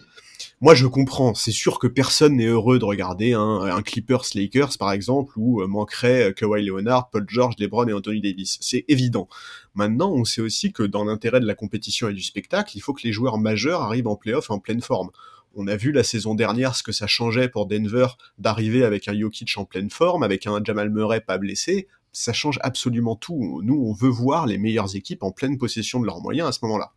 [0.62, 1.34] Moi, je comprends.
[1.34, 5.66] C'est sûr que personne n'est heureux de regarder un, Clippers Lakers, par exemple, où euh,
[5.66, 8.58] manquerait euh, Kawhi Leonard, Paul George, LeBron et Anthony Davis.
[8.60, 9.26] C'est évident.
[9.74, 12.92] Maintenant, on sait aussi que dans l'intérêt de la compétition et du spectacle, il faut
[12.92, 15.10] que les joueurs majeurs arrivent en playoff en pleine forme.
[15.56, 18.06] On a vu la saison dernière ce que ça changeait pour Denver
[18.38, 21.88] d'arriver avec un Jokic en pleine forme, avec un Jamal Murray pas blessé.
[22.12, 23.62] Ça change absolument tout.
[23.64, 26.60] Nous, on veut voir les meilleures équipes en pleine possession de leurs moyens à ce
[26.62, 26.92] moment-là.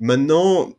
[0.00, 0.74] Maintenant,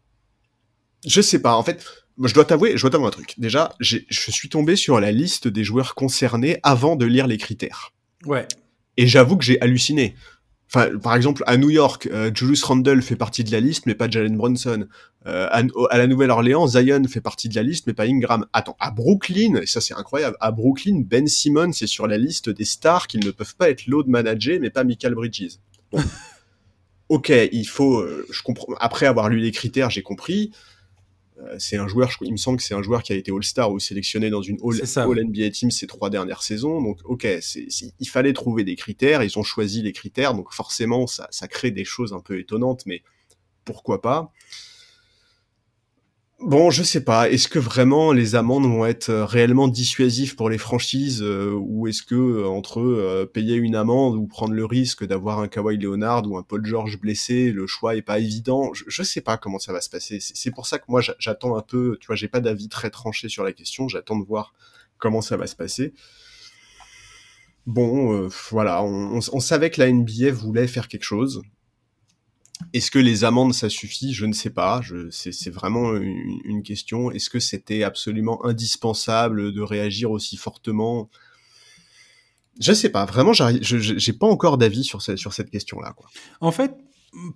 [1.05, 1.55] je sais pas.
[1.55, 1.85] En fait,
[2.21, 3.35] je dois t'avouer, je dois t'avouer un truc.
[3.37, 7.93] Déjà, je suis tombé sur la liste des joueurs concernés avant de lire les critères.
[8.25, 8.47] Ouais.
[8.97, 10.15] Et j'avoue que j'ai halluciné.
[10.73, 13.93] Enfin, par exemple, à New York, euh, Julius Randle fait partie de la liste, mais
[13.93, 14.87] pas Jalen Brunson.
[15.27, 18.47] Euh, à, la Nouvelle-Orléans, Zion fait partie de la liste, mais pas Ingram.
[18.53, 22.49] Attends, à Brooklyn, et ça c'est incroyable, à Brooklyn, Ben Simmons est sur la liste
[22.49, 25.59] des stars qui ne peuvent pas être load manager, mais pas Michael Bridges.
[27.09, 28.73] ok, il faut, euh, je comprends.
[28.79, 30.51] Après avoir lu les critères, j'ai compris.
[31.39, 33.71] Euh, c'est un joueur, il me semble que c'est un joueur qui a été All-Star
[33.71, 36.81] ou sélectionné dans une All, NBA Team ces trois dernières saisons.
[36.81, 37.27] Donc, ok,
[37.99, 41.71] il fallait trouver des critères, ils ont choisi les critères, donc forcément, ça, ça crée
[41.71, 43.01] des choses un peu étonnantes, mais
[43.65, 44.31] pourquoi pas?
[46.39, 47.29] Bon, je sais pas.
[47.29, 51.87] Est-ce que vraiment les amendes vont être euh, réellement dissuasives pour les franchises euh, ou
[51.87, 56.29] est-ce que euh, entre payer une amende ou prendre le risque d'avoir un Kawhi Leonard
[56.29, 58.73] ou un Paul George blessé, le choix est pas évident.
[58.73, 60.19] Je, je sais pas comment ça va se passer.
[60.19, 61.97] C'est pour ça que moi j'attends un peu.
[62.01, 63.87] Tu vois, j'ai pas d'avis très tranché sur la question.
[63.87, 64.53] J'attends de voir
[64.97, 65.93] comment ça va se passer.
[67.65, 71.41] Bon, voilà, on, on, savait que la NBA voulait faire quelque chose.
[72.73, 74.13] Est-ce que les amendes, ça suffit?
[74.13, 74.81] Je ne sais pas.
[75.11, 77.11] C'est vraiment une, question.
[77.11, 81.09] Est-ce que c'était absolument indispensable de réagir aussi fortement?
[82.59, 83.05] Je ne sais pas.
[83.05, 85.95] Vraiment, je n'ai pas encore d'avis sur, cette question-là.
[86.41, 86.75] En fait,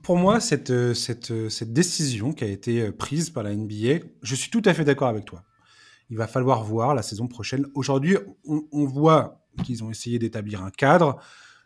[0.04, 4.62] pour moi, cette, cette, décision qui a été prise par la NBA, je suis tout
[4.66, 5.44] à fait d'accord avec toi.
[6.10, 7.66] Il va falloir voir la saison prochaine.
[7.76, 11.20] Aujourd'hui, on voit qu'ils ont essayé d'établir un cadre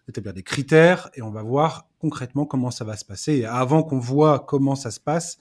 [0.08, 3.46] établir des critères et on va voir concrètement comment ça va se passer.
[3.46, 5.38] Avant qu'on voit comment ça se passe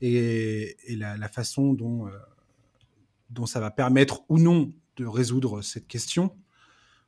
[0.00, 2.10] et, la, façon dont, euh,
[3.30, 6.36] dont ça va permettre ou non de résoudre cette question,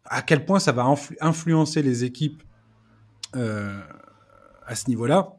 [0.04, 2.42] à quel point ça va influencer les équipes
[3.36, 3.80] euh,
[4.66, 5.36] à ce niveau-là,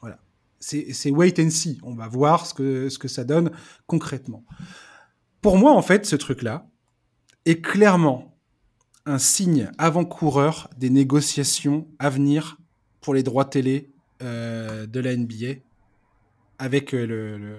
[0.00, 0.18] voilà.
[0.58, 1.78] C'est wait and see.
[1.82, 3.50] On va voir ce que, ce que ça donne
[3.86, 4.44] concrètement.
[5.42, 6.66] Pour moi, en fait, ce truc-là
[7.44, 8.38] est clairement
[9.04, 12.58] un signe avant-coureur des négociations à venir
[13.02, 13.90] pour les droits télé
[14.22, 15.60] euh, de la NBA
[16.58, 17.56] avec euh, le, le,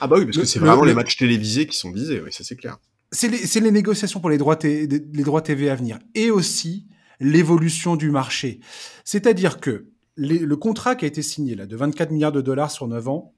[0.00, 2.44] Ah bah oui, parce que c'est vraiment les matchs télévisés qui sont visés, oui, ça
[2.44, 2.78] c'est clair.
[3.12, 6.86] C'est les, les, négociations pour les droits, les droits TV à venir et aussi
[7.20, 8.60] l'évolution du marché.
[9.04, 9.86] C'est-à-dire que
[10.16, 13.34] le contrat qui a été signé là, de 24 milliards de dollars sur 9 ans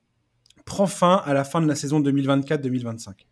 [0.65, 3.27] prend fin à la fin de la saison 2024-2025.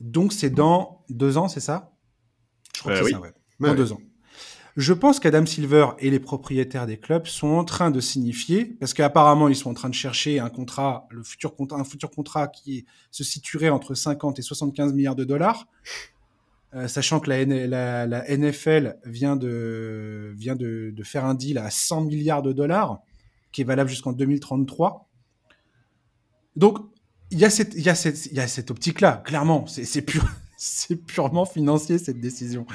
[0.00, 1.92] Donc c'est dans deux ans, c'est ça?
[2.74, 3.32] Je crois que euh, c'est ça, ouais.
[3.60, 4.00] Dans deux ans.
[4.76, 8.92] Je pense qu'Adam Silver et les propriétaires des clubs sont en train de signifier, parce
[8.92, 12.84] qu'apparemment ils sont en train de chercher un contrat, le futur un futur contrat qui
[13.12, 15.68] se situerait entre 50 et 75 milliards de dollars,
[16.74, 20.34] euh, sachant que la, NFL vient, de,
[21.04, 22.98] faire un deal à 100 milliards de dollars,
[23.52, 25.08] qui est valable jusqu'en 2033.
[26.56, 26.78] Donc
[27.30, 29.68] il y a cette, y a cette, cette optique-là, clairement.
[29.68, 32.66] C'est c'est purement financier cette décision.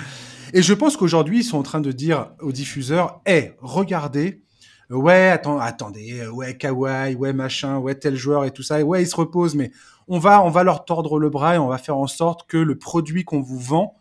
[0.53, 4.43] Et je pense qu'aujourd'hui, ils sont en train de dire aux diffuseurs, hé, regardez,
[4.89, 9.07] ouais, attends, attendez, ouais, Kawhi, ouais, machin, ouais, tel joueur et tout ça, ouais, ils
[9.07, 9.71] se reposent, mais
[10.07, 12.57] on va, on va leur tordre le bras et on va faire en sorte que
[12.57, 13.95] le produit qu'on vous vend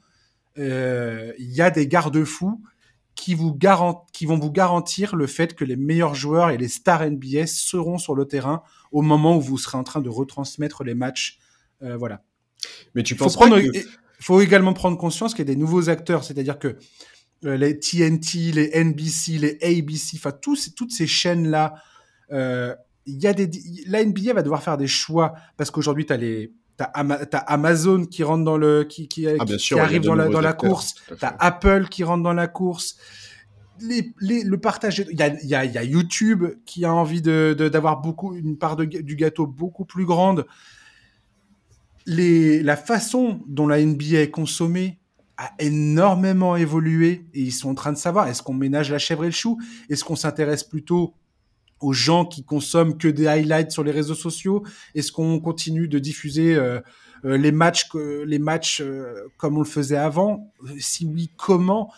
[0.60, 2.60] il y a des garde-fous
[3.14, 3.56] qui, vous
[4.12, 7.98] qui vont vous garantir le fait que les meilleurs joueurs et les stars NBA seront
[7.98, 11.38] sur le terrain au moment où vous serez en train de retransmettre les matchs.
[11.80, 12.22] voilà.
[12.94, 13.48] Mais tu penses faut
[14.20, 16.76] Il faut également prendre conscience qu'il y a des nouveaux acteurs, c'est-à-dire que
[17.42, 21.74] les TNT, les NBC, les ABC, enfin toutes ces chaînes-là,
[22.32, 22.74] euh,
[23.06, 23.50] y a des,
[23.86, 28.22] la NBA va devoir faire des choix parce qu'aujourd'hui tu as les T'as Amazon qui
[28.22, 30.94] rentre dans le qui qui, ah, qui, arrive dans la dans la course.
[31.18, 32.96] T'as Apple qui rentre dans la course.
[33.80, 35.04] Les, les, le partage.
[35.10, 38.56] Il y a, y, a, y a YouTube qui a envie de d'avoir beaucoup une
[38.56, 40.46] part de, du gâteau beaucoup plus grande.
[42.10, 44.98] La façon dont la NBA est consommée
[45.36, 49.24] a énormément évolué et ils sont en train de savoir est-ce qu'on ménage la chèvre
[49.24, 49.58] et le chou?
[49.90, 51.14] Est-ce qu'on s'intéresse plutôt
[51.80, 54.64] aux gens qui consomment que des highlights sur les réseaux sociaux?
[54.94, 56.80] Est-ce qu'on continue de diffuser euh,
[57.26, 57.86] euh, les matchs,
[58.80, 60.50] euh, comme on le faisait avant?
[60.78, 61.92] Si oui, comment?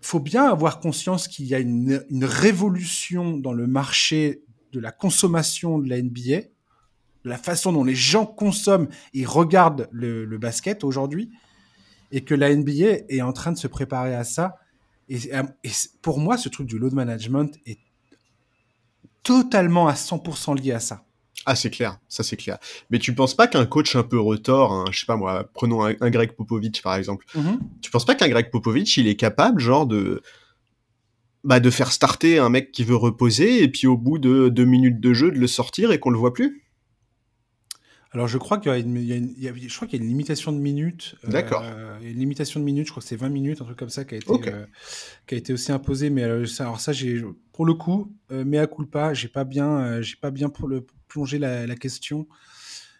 [0.00, 4.42] Faut bien avoir conscience qu'il y a une, révolution dans le marché
[4.72, 6.46] de la consommation de la NBA,
[7.24, 11.30] la façon dont les gens consomment et regardent le, le basket aujourd'hui,
[12.10, 14.56] et que la NBA est en train de se préparer à ça.
[15.08, 15.30] Et,
[15.64, 15.70] et
[16.02, 17.78] pour moi, ce truc du load management est
[19.22, 21.04] totalement à 100% lié à ça.
[21.44, 22.58] Ah, c'est clair, ça c'est clair.
[22.90, 26.10] Mais tu penses pas qu'un coach un peu retort, je sais pas moi, prenons un,
[26.10, 27.58] Greg Popovich par exemple, mm-hmm.
[27.80, 30.22] tu penses pas qu'un Greg Popovich, il est capable, genre, de,
[31.42, 34.64] bah, de faire starter un mec qui veut reposer et puis au bout de deux
[34.64, 36.61] minutes de jeu, de le sortir et qu'on le voit plus?
[38.12, 40.58] Alors je crois qu'il y a une, je crois qu'il y a une limitation de
[40.58, 41.14] minutes.
[41.24, 41.64] Euh, D'accord.
[42.00, 43.78] il y a une limitation de minutes, je crois que c'est 20 minutes, un truc
[43.78, 44.66] comme ça qui a été, euh,
[45.26, 46.10] qui a été aussi imposé.
[46.10, 50.30] Mais euh, alors ça, j'ai, pour le coup, mea culpa, j'ai pas bien, j'ai pas
[50.30, 52.26] bien pour le, plongé la, la question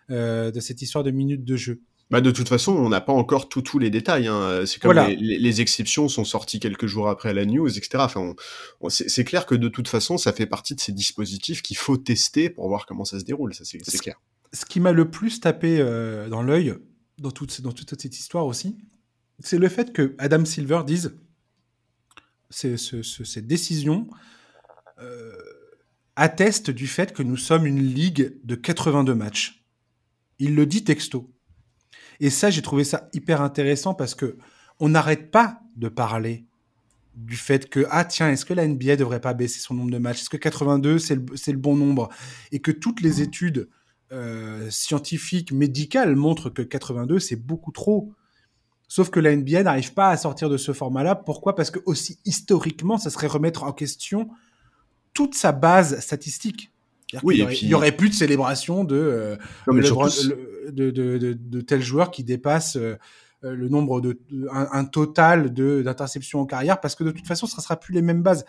[0.08, 1.82] de cette histoire de minutes de jeu.
[2.10, 4.26] Bah de toute façon, on n'a pas encore tous les détails.
[4.28, 4.64] Hein.
[4.66, 7.88] C'est comme les, les, exceptions sont sorties quelques jours après la news, etc.
[8.00, 8.34] Enfin,
[8.88, 12.50] c'est clair que de toute façon, ça fait partie de ces dispositifs qu'il faut tester
[12.50, 13.54] pour voir comment ça se déroule.
[13.54, 14.16] Ça, c'est clair
[14.52, 16.74] ce qui m'a le plus tapé euh, dans l'œil
[17.18, 18.76] dans toute, cette histoire aussi,
[19.38, 21.16] c'est le fait que Adam Silver dise
[22.50, 24.08] cette décision
[24.98, 25.32] euh,
[26.16, 29.64] atteste du fait que nous sommes une ligue de 82 matchs.
[30.38, 31.32] Il le dit texto.
[32.20, 34.36] Et ça, j'ai trouvé ça hyper intéressant parce que
[34.80, 36.44] on n'arrête pas de parler
[37.14, 39.98] du fait que ah tiens est-ce que la NBA devrait pas baisser son nombre de
[39.98, 40.22] matchs?
[40.22, 42.08] Est-ce que 82 c'est le, bon nombre?
[42.50, 43.68] Et que toutes les études
[44.12, 48.12] euh, scientifique, médical montre que 82, c'est beaucoup trop.
[48.86, 51.14] Sauf que la NBA n'arrive pas à sortir de ce format-là.
[51.14, 51.54] Pourquoi?
[51.54, 54.28] Parce que aussi historiquement, ça serait remettre en question
[55.14, 56.70] toute sa base statistique.
[57.22, 59.36] Oui, il, y aurait, plus de célébration de, euh,
[60.70, 62.96] de, de, de, tels joueurs qui dépassent euh,
[63.42, 64.18] le nombre de,
[64.50, 68.02] un, total d'interceptions en carrière parce que de toute façon, ce ne sera plus les
[68.02, 68.44] mêmes bases.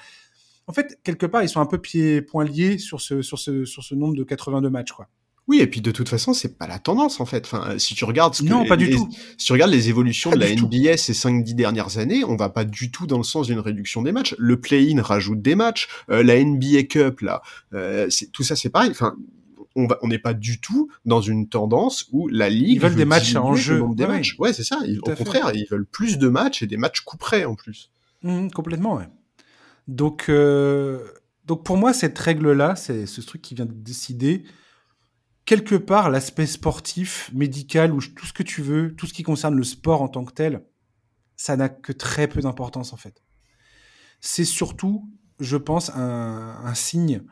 [0.68, 3.66] En fait, quelque part, ils sont un peu pieds poings liés sur ce, sur ce,
[3.66, 5.10] sur ce nombre de 82 matchs, quoi.
[5.48, 7.46] Oui, et puis de toute façon, c'est pas la tendance en fait.
[7.46, 9.10] Enfin, si tu regardes ce non, pas du les, tout.
[9.38, 12.64] Si tu regardes les évolutions de la NBA ces 5-10 dernières années, on va pas
[12.64, 14.36] du tout dans le sens d'une réduction des matchs.
[14.38, 17.42] Le play-in rajoute des matchs, euh, la NBA Cup là,
[17.74, 18.92] euh, tout ça c'est pareil.
[18.92, 19.16] Enfin,
[19.76, 22.96] on va, on n'est pas du tout dans une tendance où la ligue ils veulent
[22.96, 23.84] des matchs en jeu.
[23.96, 24.36] Des ouais, matchs.
[24.40, 24.80] ouais c'est ça.
[25.02, 27.92] au contraire, ils veulent plus de matchs et des matchs couperets en plus.
[28.22, 29.10] Mmh, complètement, ouais.
[29.88, 31.00] Donc, euh,
[31.46, 34.44] donc pour moi, cette règle-là, c'est ce truc qui vient de décider
[35.46, 39.56] quelque part, l'aspect sportif, médical, ou tout ce que tu veux, tout ce qui concerne
[39.56, 40.64] le sport en tant que tel,
[41.36, 43.24] ça n'a que très peu d'importance en fait.
[44.22, 47.24] C'est surtout, je pense, un, signe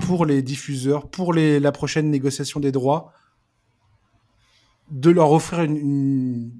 [0.00, 3.12] pour les diffuseurs, pour les, la prochaine négociation des droits,
[4.90, 6.52] de leur offrir une,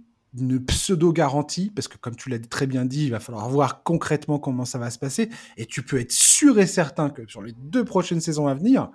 [0.66, 4.66] pseudo-garantie, parce que comme tu l'as très bien dit, il va falloir voir concrètement comment
[4.66, 7.84] ça va se passer, et tu peux être sûr et certain que sur les deux
[7.84, 8.90] prochaines saisons à venir,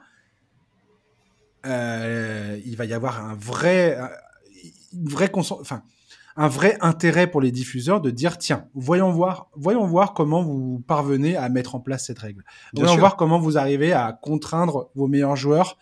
[1.65, 3.97] euh, il va y avoir un vrai,
[4.93, 5.83] une vraie enfin,
[6.35, 10.83] un vrai intérêt pour les diffuseurs de dire tiens, voyons voir, voyons voir comment vous
[10.87, 12.43] parvenez à mettre en place cette règle.
[12.73, 15.77] voyons voir comment vous arrivez à contraindre vos meilleurs joueurs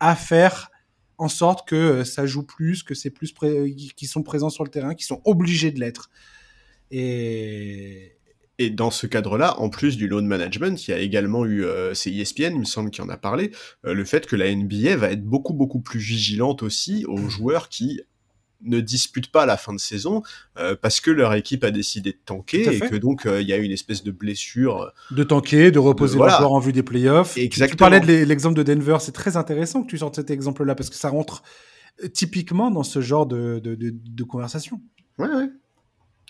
[0.00, 0.70] à faire
[1.18, 3.34] en sorte que euh, ça joue plus, que c'est plus
[3.94, 6.10] qui sont présents sur le terrain, qui sont obligés de l'être.
[6.90, 8.16] Et,
[8.60, 11.94] et dans ce cadre-là, en plus du load management, il y a également eu, euh,
[11.94, 13.52] c'est ESPN, il me semble, qui en a parlé,
[13.86, 17.70] euh, le fait que la NBA va être beaucoup beaucoup plus vigilante aussi aux joueurs
[17.70, 18.02] qui
[18.62, 20.22] ne disputent pas la fin de saison
[20.58, 23.56] euh, parce que leur équipe a décidé de tanker et que donc il y a
[23.56, 24.92] une espèce de blessure.
[25.10, 27.38] De tanker, de reposer de, joueurs en vue des playoffs.
[27.38, 27.88] Exactement.
[27.88, 30.90] Tu parlais de l'exemple de Denver, c'est très intéressant que tu sortes cet exemple-là parce
[30.90, 31.42] que ça rentre
[32.12, 34.82] typiquement dans ce genre de, de, de, de conversation.
[35.18, 35.48] Ouais, ouais.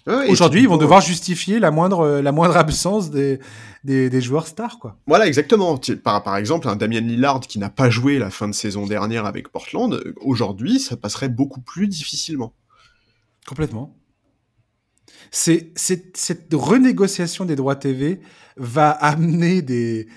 [0.07, 3.39] Aujourd'hui, ils vont devoir justifier la moindre, la moindre absence des,
[3.85, 4.99] des, joueurs stars, quoi.
[5.07, 5.79] Voilà, exactement.
[6.03, 9.27] Par, par exemple, un Damien Lillard qui n'a pas joué la fin de saison dernière
[9.27, 12.55] avec Portland, aujourd'hui, ça passerait beaucoup plus difficilement.
[13.47, 13.97] Complètement.
[15.31, 18.21] C'est, cette renégociation des droits TV
[18.57, 20.09] va amener des,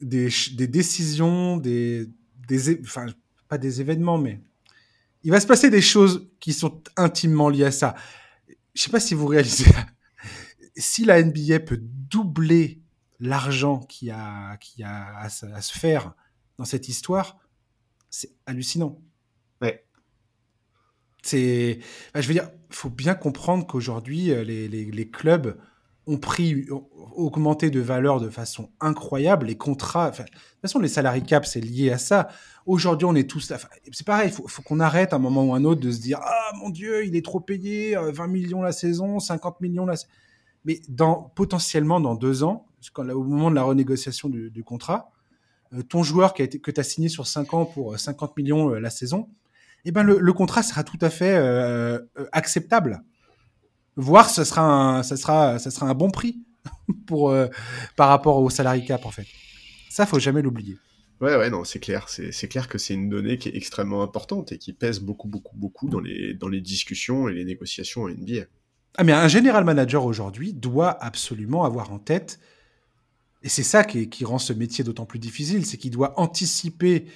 [0.00, 2.08] des, des décisions, des,
[2.48, 3.06] des, enfin,
[3.48, 4.40] pas des événements, mais
[5.22, 7.94] il va se passer des choses qui sont intimement liées à ça.
[8.74, 9.70] Je sais pas si vous réalisez,
[10.76, 12.80] si la NBA peut doubler
[13.20, 16.14] l'argent qu'il y a, a à, se faire
[16.58, 17.38] dans cette histoire,
[18.10, 19.00] c'est hallucinant.
[19.60, 19.86] Ouais.
[21.22, 21.78] C'est,
[22.14, 25.56] je veux dire, faut bien comprendre qu'aujourd'hui, euh, les, les, les, clubs
[26.06, 26.66] ont pris,
[27.14, 29.46] augmenté de valeur de façon incroyable.
[29.46, 30.28] Les contrats, de toute
[30.60, 32.28] façon, les salariés cap, c'est lié à ça.
[32.66, 33.52] Aujourd'hui, on est tous
[33.92, 36.18] C'est pareil, il faut, qu'on arrête à un moment ou un autre de se dire
[36.22, 39.96] Ah mon Dieu, il est trop payé, 20 euh, millions la saison, 50 millions la
[39.96, 40.12] saison.
[40.64, 40.80] Mais
[41.34, 45.10] potentiellement, dans deux ans, au moment de la renégociation du, contrat,
[45.72, 48.30] euh, ton joueur qui a été, que tu as signé sur 5 ans pour 50
[48.30, 49.28] euh, millions la saison,
[49.84, 51.36] eh ben le, contrat sera tout à fait
[52.30, 53.02] acceptable
[53.96, 56.38] voire ce sera un, ça sera, ça sera un bon prix
[57.06, 57.48] pour, euh,
[57.96, 59.26] par rapport au salary cap, en fait.
[59.90, 60.76] Ça, faut jamais l'oublier.
[61.20, 62.08] Ouais, ouais, non, c'est clair.
[62.08, 65.56] C'est clair que c'est une donnée qui est extrêmement importante et qui pèse beaucoup, beaucoup,
[65.56, 68.46] beaucoup dans les, dans les discussions et les négociations en NBA.
[68.96, 72.40] Ah, mais un général manager aujourd'hui doit absolument avoir en tête,
[73.42, 77.06] et c'est ça qui, qui, rend ce métier d'autant plus difficile, c'est qu'il doit anticiper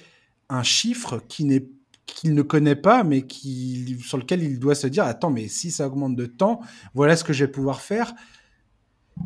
[0.49, 1.67] un chiffre qui n'est
[2.07, 5.69] qu'il ne connaît pas, mais qui, sur lequel il doit se dire attends, mais si
[5.69, 6.61] ça augmente de temps,
[6.95, 8.15] voilà ce que je vais pouvoir faire.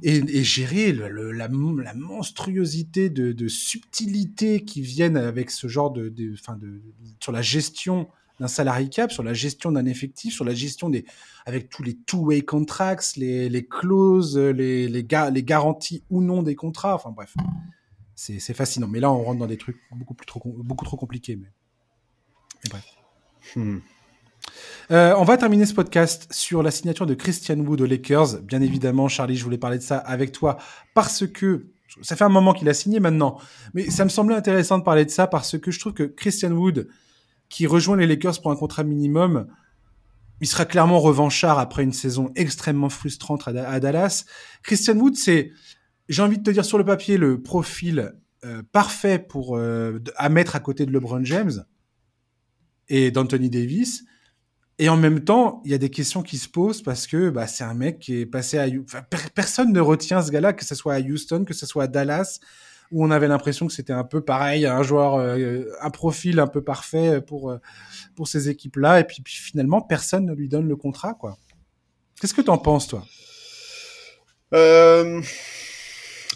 [0.04, 6.82] Et, gérer la, monstruosité de, de, subtilité qui viennent avec ce genre de, de, de
[7.20, 8.08] sur la gestion
[8.40, 11.06] d'un salary cap, sur la gestion d'un effectif, sur la gestion des
[11.46, 16.96] avec tous les two-way contracts, les, clauses, les, garanties ou non des contrats.
[16.96, 17.36] Enfin bref,
[18.16, 18.88] c'est fascinant.
[18.88, 21.36] Mais là, on rentre dans des trucs beaucoup plus trop beaucoup trop compliqués.
[21.36, 21.52] Mais
[23.56, 23.80] Hmm.
[24.92, 28.42] Euh, on va terminer ce podcast sur la signature de Christian Wood aux Lakers.
[28.42, 30.58] Bien évidemment, Charlie, je voulais parler de ça avec toi
[30.94, 31.68] parce que
[32.02, 33.38] ça fait un moment qu'il a signé maintenant,
[33.74, 36.52] mais ça me semblait intéressant de parler de ça parce que je trouve que Christian
[36.52, 36.88] Wood,
[37.50, 39.48] qui rejoint les Lakers pour un contrat minimum,
[40.40, 44.26] il sera clairement revanchard après une saison extrêmement frustrante à, Dallas.
[44.64, 45.52] Christian Wood, c'est,
[46.10, 50.30] j'ai envie de te dire sur le papier, le profil euh, parfait pour euh, à
[50.30, 51.64] mettre à côté de LeBron James
[52.92, 54.04] et d'Anthony Davis.
[54.78, 57.48] Et en même temps, il y a des questions qui se posent parce que bah,
[57.48, 58.68] c'est un mec qui est passé à...
[59.34, 62.40] personne ne retient ce gars-là, que ce soit à Houston, que ce soit à Dallas,
[62.92, 66.48] où on avait l'impression que c'était un peu pareil, un joueur, euh, un profil un
[66.48, 67.60] peu parfait pour, euh,
[68.16, 69.00] pour ces équipes-là.
[69.00, 71.18] Et puis, finalement, personne ne lui donne le contrat.
[72.20, 73.06] Qu'est-ce que tu en penses, toi?
[74.54, 75.22] Euh...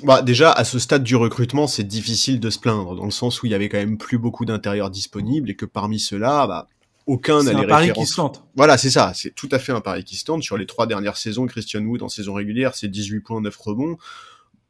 [0.03, 3.41] Bah, déjà, à ce stade du recrutement, c'est difficile de se plaindre, dans le sens
[3.41, 6.67] où il y avait quand même plus beaucoup d'intérieurs disponibles et que parmi ceux-là, bah,
[7.07, 8.43] aucun n'a les un pari qui se tente.
[8.55, 9.13] Voilà, c'est ça.
[9.15, 10.43] C'est tout à fait un pari qui se tente.
[10.43, 13.97] Sur les trois dernières saisons, Christian Wood en saison régulière, c'est 18 points, 9 rebonds.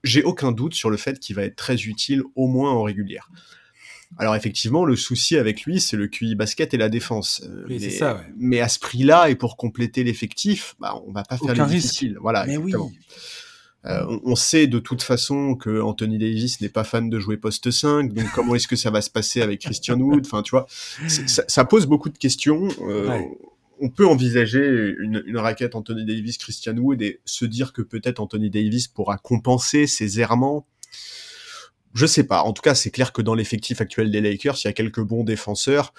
[0.03, 3.30] J'ai aucun doute sur le fait qu'il va être très utile, au moins en régulière.
[4.17, 7.41] Alors effectivement, le souci avec lui, c'est le QI basket et la défense.
[7.45, 8.21] Euh, mais, ça, ouais.
[8.38, 12.17] mais, à ce prix-là et pour compléter l'effectif, bah, on va pas faire le difficile.
[12.21, 12.73] Voilà, mais oui.
[13.88, 17.70] Euh, on, sait de toute façon que Anthony Davis n'est pas fan de jouer poste
[17.70, 20.26] 5, donc comment est-ce que ça va se passer avec Christian Wood?
[20.26, 20.66] Enfin, tu vois,
[21.08, 22.68] ça, pose beaucoup de questions.
[22.82, 23.20] Euh,
[23.80, 28.50] on peut envisager une, raquette Anthony Davis, Christian Wood et se dire que peut-être Anthony
[28.50, 30.66] Davis pourra compenser ses errements.
[31.94, 32.42] Je sais pas.
[32.42, 35.02] En tout cas, c'est clair que dans l'effectif actuel des Lakers, il y a quelques
[35.02, 35.94] bons défenseurs.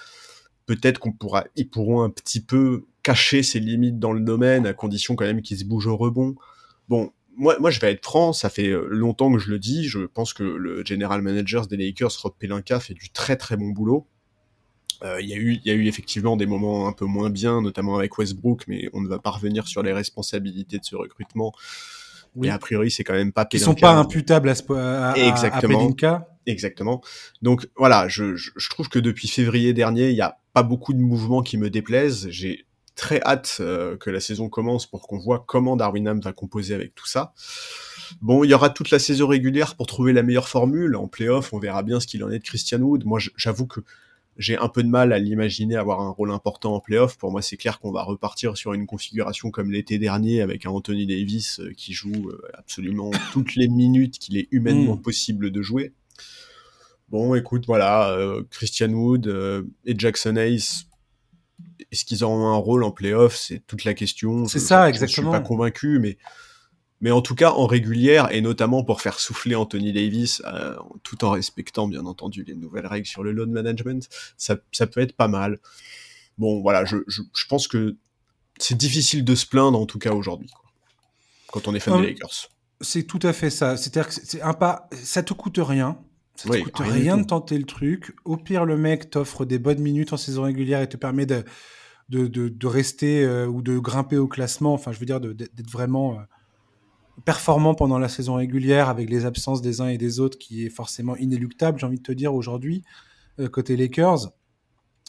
[0.65, 4.73] Peut-être qu'on pourra, ils pourront un petit peu cacher ses limites dans le domaine, à
[4.73, 6.35] condition quand même qu'ils se bougent au rebond.
[6.89, 9.87] Bon, moi, moi, je vais être franc, ça fait euh, longtemps que je le dis.
[9.87, 13.69] Je pense que le general manager des Lakers, Rob Pelinka, fait du très très bon
[13.69, 14.07] boulot.
[15.03, 17.61] Euh, il y, a eu, y a eu effectivement des moments un peu moins bien,
[17.61, 21.53] notamment avec Westbrook, mais on ne va pas revenir sur les responsabilités de ce recrutement.
[22.35, 22.47] Oui.
[22.47, 23.63] Mais a priori, c'est quand même pas Pelinka.
[23.63, 25.77] Ils sont pas imputables à, ce, à, Exactement.
[25.77, 26.27] Pelinka.
[26.47, 27.01] Exactement.
[27.43, 30.93] Donc voilà, je, je, je, trouve que depuis février dernier, il n'y a pas beaucoup
[30.93, 32.27] de mouvements qui me déplaisent.
[32.31, 32.65] J'ai
[32.97, 36.73] très hâte euh, que la saison commence pour qu'on voit comment Darwin Ham va composer
[36.73, 37.33] avec tout ça.
[38.21, 40.95] Bon, il y aura toute la saison régulière pour trouver la meilleure formule.
[40.95, 43.05] En playoff, on verra bien ce qu'il en est de Christian Wood.
[43.05, 43.81] Moi, j'avoue que
[44.37, 47.17] j'ai un peu de mal à l'imaginer avoir un rôle important en playoff.
[47.17, 50.71] Pour moi, c'est clair qu'on va repartir sur une configuration comme l'été dernier avec un
[50.71, 55.01] Anthony Davis euh, qui joue euh, absolument toutes les minutes qu'il est humainement mm.
[55.01, 55.93] possible de jouer.
[57.09, 58.17] Bon, écoute, voilà,
[58.51, 59.33] Christian Wood
[59.85, 60.87] et Jackson Hayes,
[61.91, 63.35] est-ce qu'ils auront un rôle en playoff?
[63.35, 64.45] C'est toute la question.
[64.45, 65.31] C'est ça, exactement.
[65.31, 66.17] Je suis pas convaincu, mais
[66.99, 71.23] mais en tout cas en régulière et notamment pour faire souffler Anthony Davis, euh, tout
[71.23, 75.15] en respectant bien entendu les nouvelles règles sur le load management, ça, ça peut être
[75.15, 75.59] pas mal.
[76.39, 77.95] Bon, voilà, je, je, je pense que
[78.57, 80.49] c'est difficile de se plaindre en tout cas aujourd'hui,
[81.51, 82.49] quand on est fan des Lakers.
[82.81, 83.77] C'est tout à fait ça.
[83.77, 85.99] C'est-à-dire que c'est un pas, ça te coûte rien.
[86.37, 88.15] Ça te coûte rien, de tenter le truc.
[88.23, 91.43] Au pire, le mec t'offre des bonnes minutes en saison régulière et te permet de,
[92.09, 94.73] de, de, de rester euh, ou de grimper au classement.
[94.73, 96.23] Enfin, je veux dire, d'être vraiment euh,
[97.25, 100.69] performant pendant la saison régulière avec les absences des uns et des autres qui est
[100.69, 102.83] forcément inéluctable, j'ai envie de te dire, aujourd'hui,
[103.39, 104.31] euh, côté Lakers.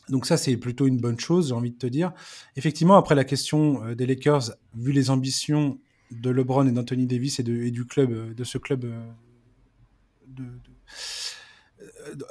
[0.09, 2.12] Donc ça, c'est plutôt une bonne chose, j'ai envie de te dire.
[2.57, 5.79] Effectivement, après la question des Lakers, vu les ambitions
[6.11, 8.87] de LeBron et d'Anthony Davis et, de, et, du club, de ce club
[10.26, 10.45] de,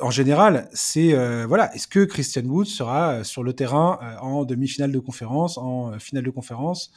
[0.02, 4.18] en général, c'est euh, voilà, est-ce que Christian Wood sera euh, sur le terrain euh,
[4.20, 6.92] en demi-finale de conférence, en finale de conférence?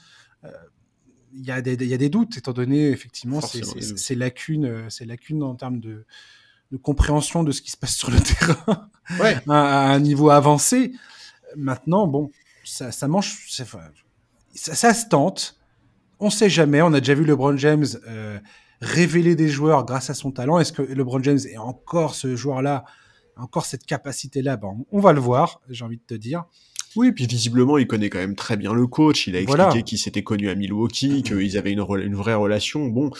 [1.32, 5.42] Il y, a des, y a des doutes, étant donné effectivement ces lacunes, ces lacunes
[5.42, 6.04] en termes de,
[6.72, 8.90] de, compréhension de ce qui se passe sur le terrain
[9.48, 10.92] à, un niveau avancé.
[11.56, 12.30] Maintenant, bon,
[12.64, 13.64] ça, ça mange, ça,
[14.54, 15.60] ça, se tente.
[16.18, 16.82] On sait jamais.
[16.82, 17.86] On a déjà vu LeBron James
[18.80, 20.58] révéler des joueurs grâce à son talent.
[20.58, 22.84] Est-ce que LeBron James est encore ce joueur-là,
[23.36, 24.56] encore cette capacité-là?
[24.56, 26.44] Ben, On va le voir, j'ai envie de te dire.
[26.96, 29.26] Oui, puis visiblement, il connaît quand même très bien le coach.
[29.28, 32.88] Il a expliqué qu'il s'était connu à Milwaukee, qu'ils avaient une, une vraie relation.
[32.88, 33.10] Bon,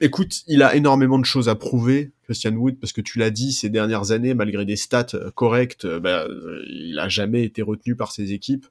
[0.00, 3.52] écoute, il a énormément de choses à prouver, Christian Wood, parce que tu l'as dit,
[3.52, 6.26] ces dernières années, malgré des stats euh, correctes, euh, ben,
[6.68, 8.66] il a jamais été retenu par ses équipes.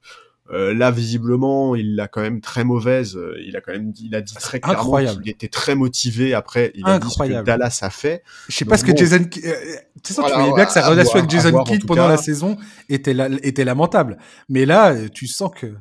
[0.50, 3.16] Euh, là, visiblement, il l'a quand même très mauvaise.
[3.16, 6.34] Euh, il a quand même dit, il a dit très clairement qu'il était très motivé.
[6.34, 8.22] Après, il a dit ce que Dallas a fait.
[8.48, 9.16] Je sais pas ce que Jason.
[9.16, 9.54] Euh,
[10.02, 12.58] tu sais, tu voyais bien que sa relation avec Jason Kidd pendant la saison
[12.90, 14.18] était, était lamentable.
[14.48, 15.74] Mais là, tu sens que.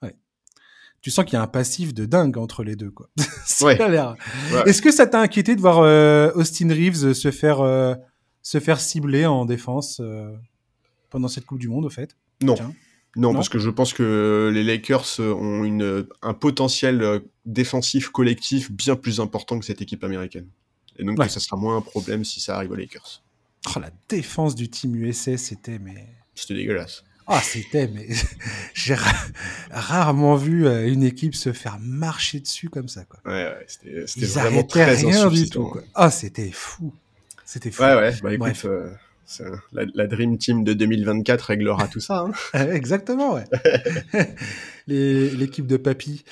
[0.00, 0.16] Ouais.
[1.02, 3.10] Tu sens qu'il y a un passif de dingue entre les deux, quoi.
[3.60, 3.76] ouais.
[3.90, 4.16] l'air.
[4.64, 5.80] Est-ce que ça t'a inquiété de voir
[6.34, 7.98] Austin Reeves se faire
[8.40, 10.00] se faire cibler en défense
[11.10, 12.16] pendant cette Coupe du Monde, au fait?
[12.42, 12.56] Non.
[13.16, 18.70] Non, parce que je pense que les Lakers ont une, un potentiel euh, défensif collectif
[18.70, 20.46] bien plus important que cette équipe américaine.
[20.98, 23.22] Et donc, ça sera moins un problème si ça arrive aux Lakers.
[23.68, 26.06] Oh, la défense du team USA, c'était mais.
[26.34, 27.04] C'était dégueulasse.
[27.26, 28.08] Ah, c'était, mais
[28.74, 28.96] j'ai
[29.70, 33.20] rarement vu euh, une équipe se faire marcher dessus comme ça, quoi.
[33.24, 35.82] Ouais, ouais, c'était vraiment très rien du tout, quoi.
[35.94, 36.92] Ah, c'était fou.
[37.44, 37.82] C'était fou.
[37.82, 38.90] Ouais, ouais, bah écoute, euh,
[39.72, 42.26] la, Dream Team de 2024 réglera tout ça.
[42.54, 42.66] Hein.
[42.72, 43.44] Exactement, ouais.
[44.86, 46.24] L'équipe de papy.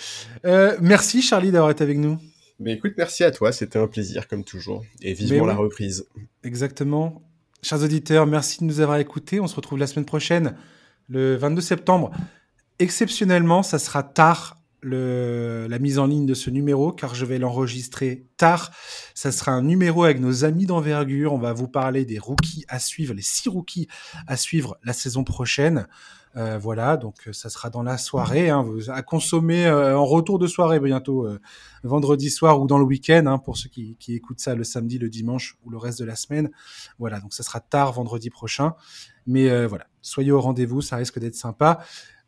[0.45, 2.19] Euh, merci Charlie d'avoir été avec nous.
[2.59, 4.85] Mais écoute, merci à toi, c'était un plaisir comme toujours.
[5.01, 6.07] Et vivement la reprise.
[6.45, 7.23] Exactement.
[7.63, 9.41] Chers auditeurs, merci de nous avoir écoutés.
[9.41, 10.55] On se retrouve la semaine prochaine,
[11.09, 12.11] le 22 septembre.
[12.79, 17.39] Exceptionnellement, ça sera tard le, la mise en ligne de ce numéro car je vais
[17.39, 18.71] l'enregistrer tard.
[19.15, 21.33] Ça sera un numéro avec nos amis d'envergure.
[21.33, 23.89] On va vous parler des rookies à suivre, les six rookies
[24.27, 25.87] à suivre la saison prochaine.
[26.37, 30.39] Euh, voilà, donc euh, ça sera dans la soirée, hein, à consommer euh, en retour
[30.39, 31.41] de soirée bientôt, euh,
[31.83, 34.99] vendredi soir ou dans le week-end, hein, pour ceux qui, qui, écoutent ça le samedi,
[34.99, 36.51] le dimanche ou le reste de la semaine.
[37.01, 38.75] Voilà, donc ça sera tard vendredi prochain.
[39.27, 41.81] Mais voilà, soyez au rendez-vous, ça risque d'être sympa.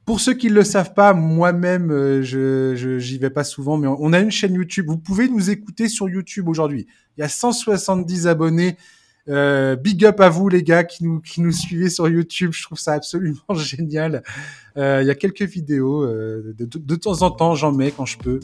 [0.04, 3.86] Pour ceux qui ne le savent pas, moi-même, euh, je j'y vais pas souvent, mais
[3.86, 4.86] on a une chaîne YouTube.
[4.88, 6.86] Vous pouvez nous écouter sur YouTube aujourd'hui.
[7.16, 8.76] Il y a 170 abonnés.
[9.28, 12.50] Euh, big up à vous les gars qui nous qui nous suivez sur YouTube.
[12.52, 14.22] Je trouve ça absolument génial.
[14.76, 17.92] Euh, il y a quelques vidéos euh, de, de, de, temps en temps, j'en mets
[17.92, 18.40] quand je peux.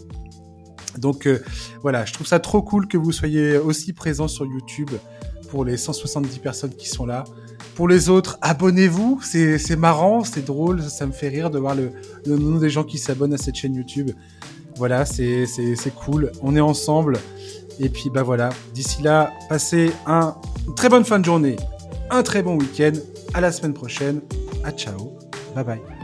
[0.99, 1.41] Donc euh,
[1.83, 4.91] voilà, je trouve ça trop cool que vous soyez aussi présents sur YouTube
[5.51, 7.25] pour les 170 personnes qui sont là.
[7.79, 11.93] Pour les autres, abonnez-vous, c'est marrant, c'est drôle, ça me fait rire de voir le,
[12.27, 14.11] nom des gens qui s'abonnent à cette chaîne YouTube.
[14.75, 15.47] Voilà, c'est
[15.95, 17.19] cool, on est ensemble.
[17.79, 20.35] Et puis bah voilà, d'ici là, passez un,
[20.67, 21.55] une très bonne fin de journée,
[22.11, 22.95] un très bon week-end,
[23.33, 24.23] à la semaine prochaine,
[24.65, 25.17] à ciao,
[25.55, 25.98] bye bye.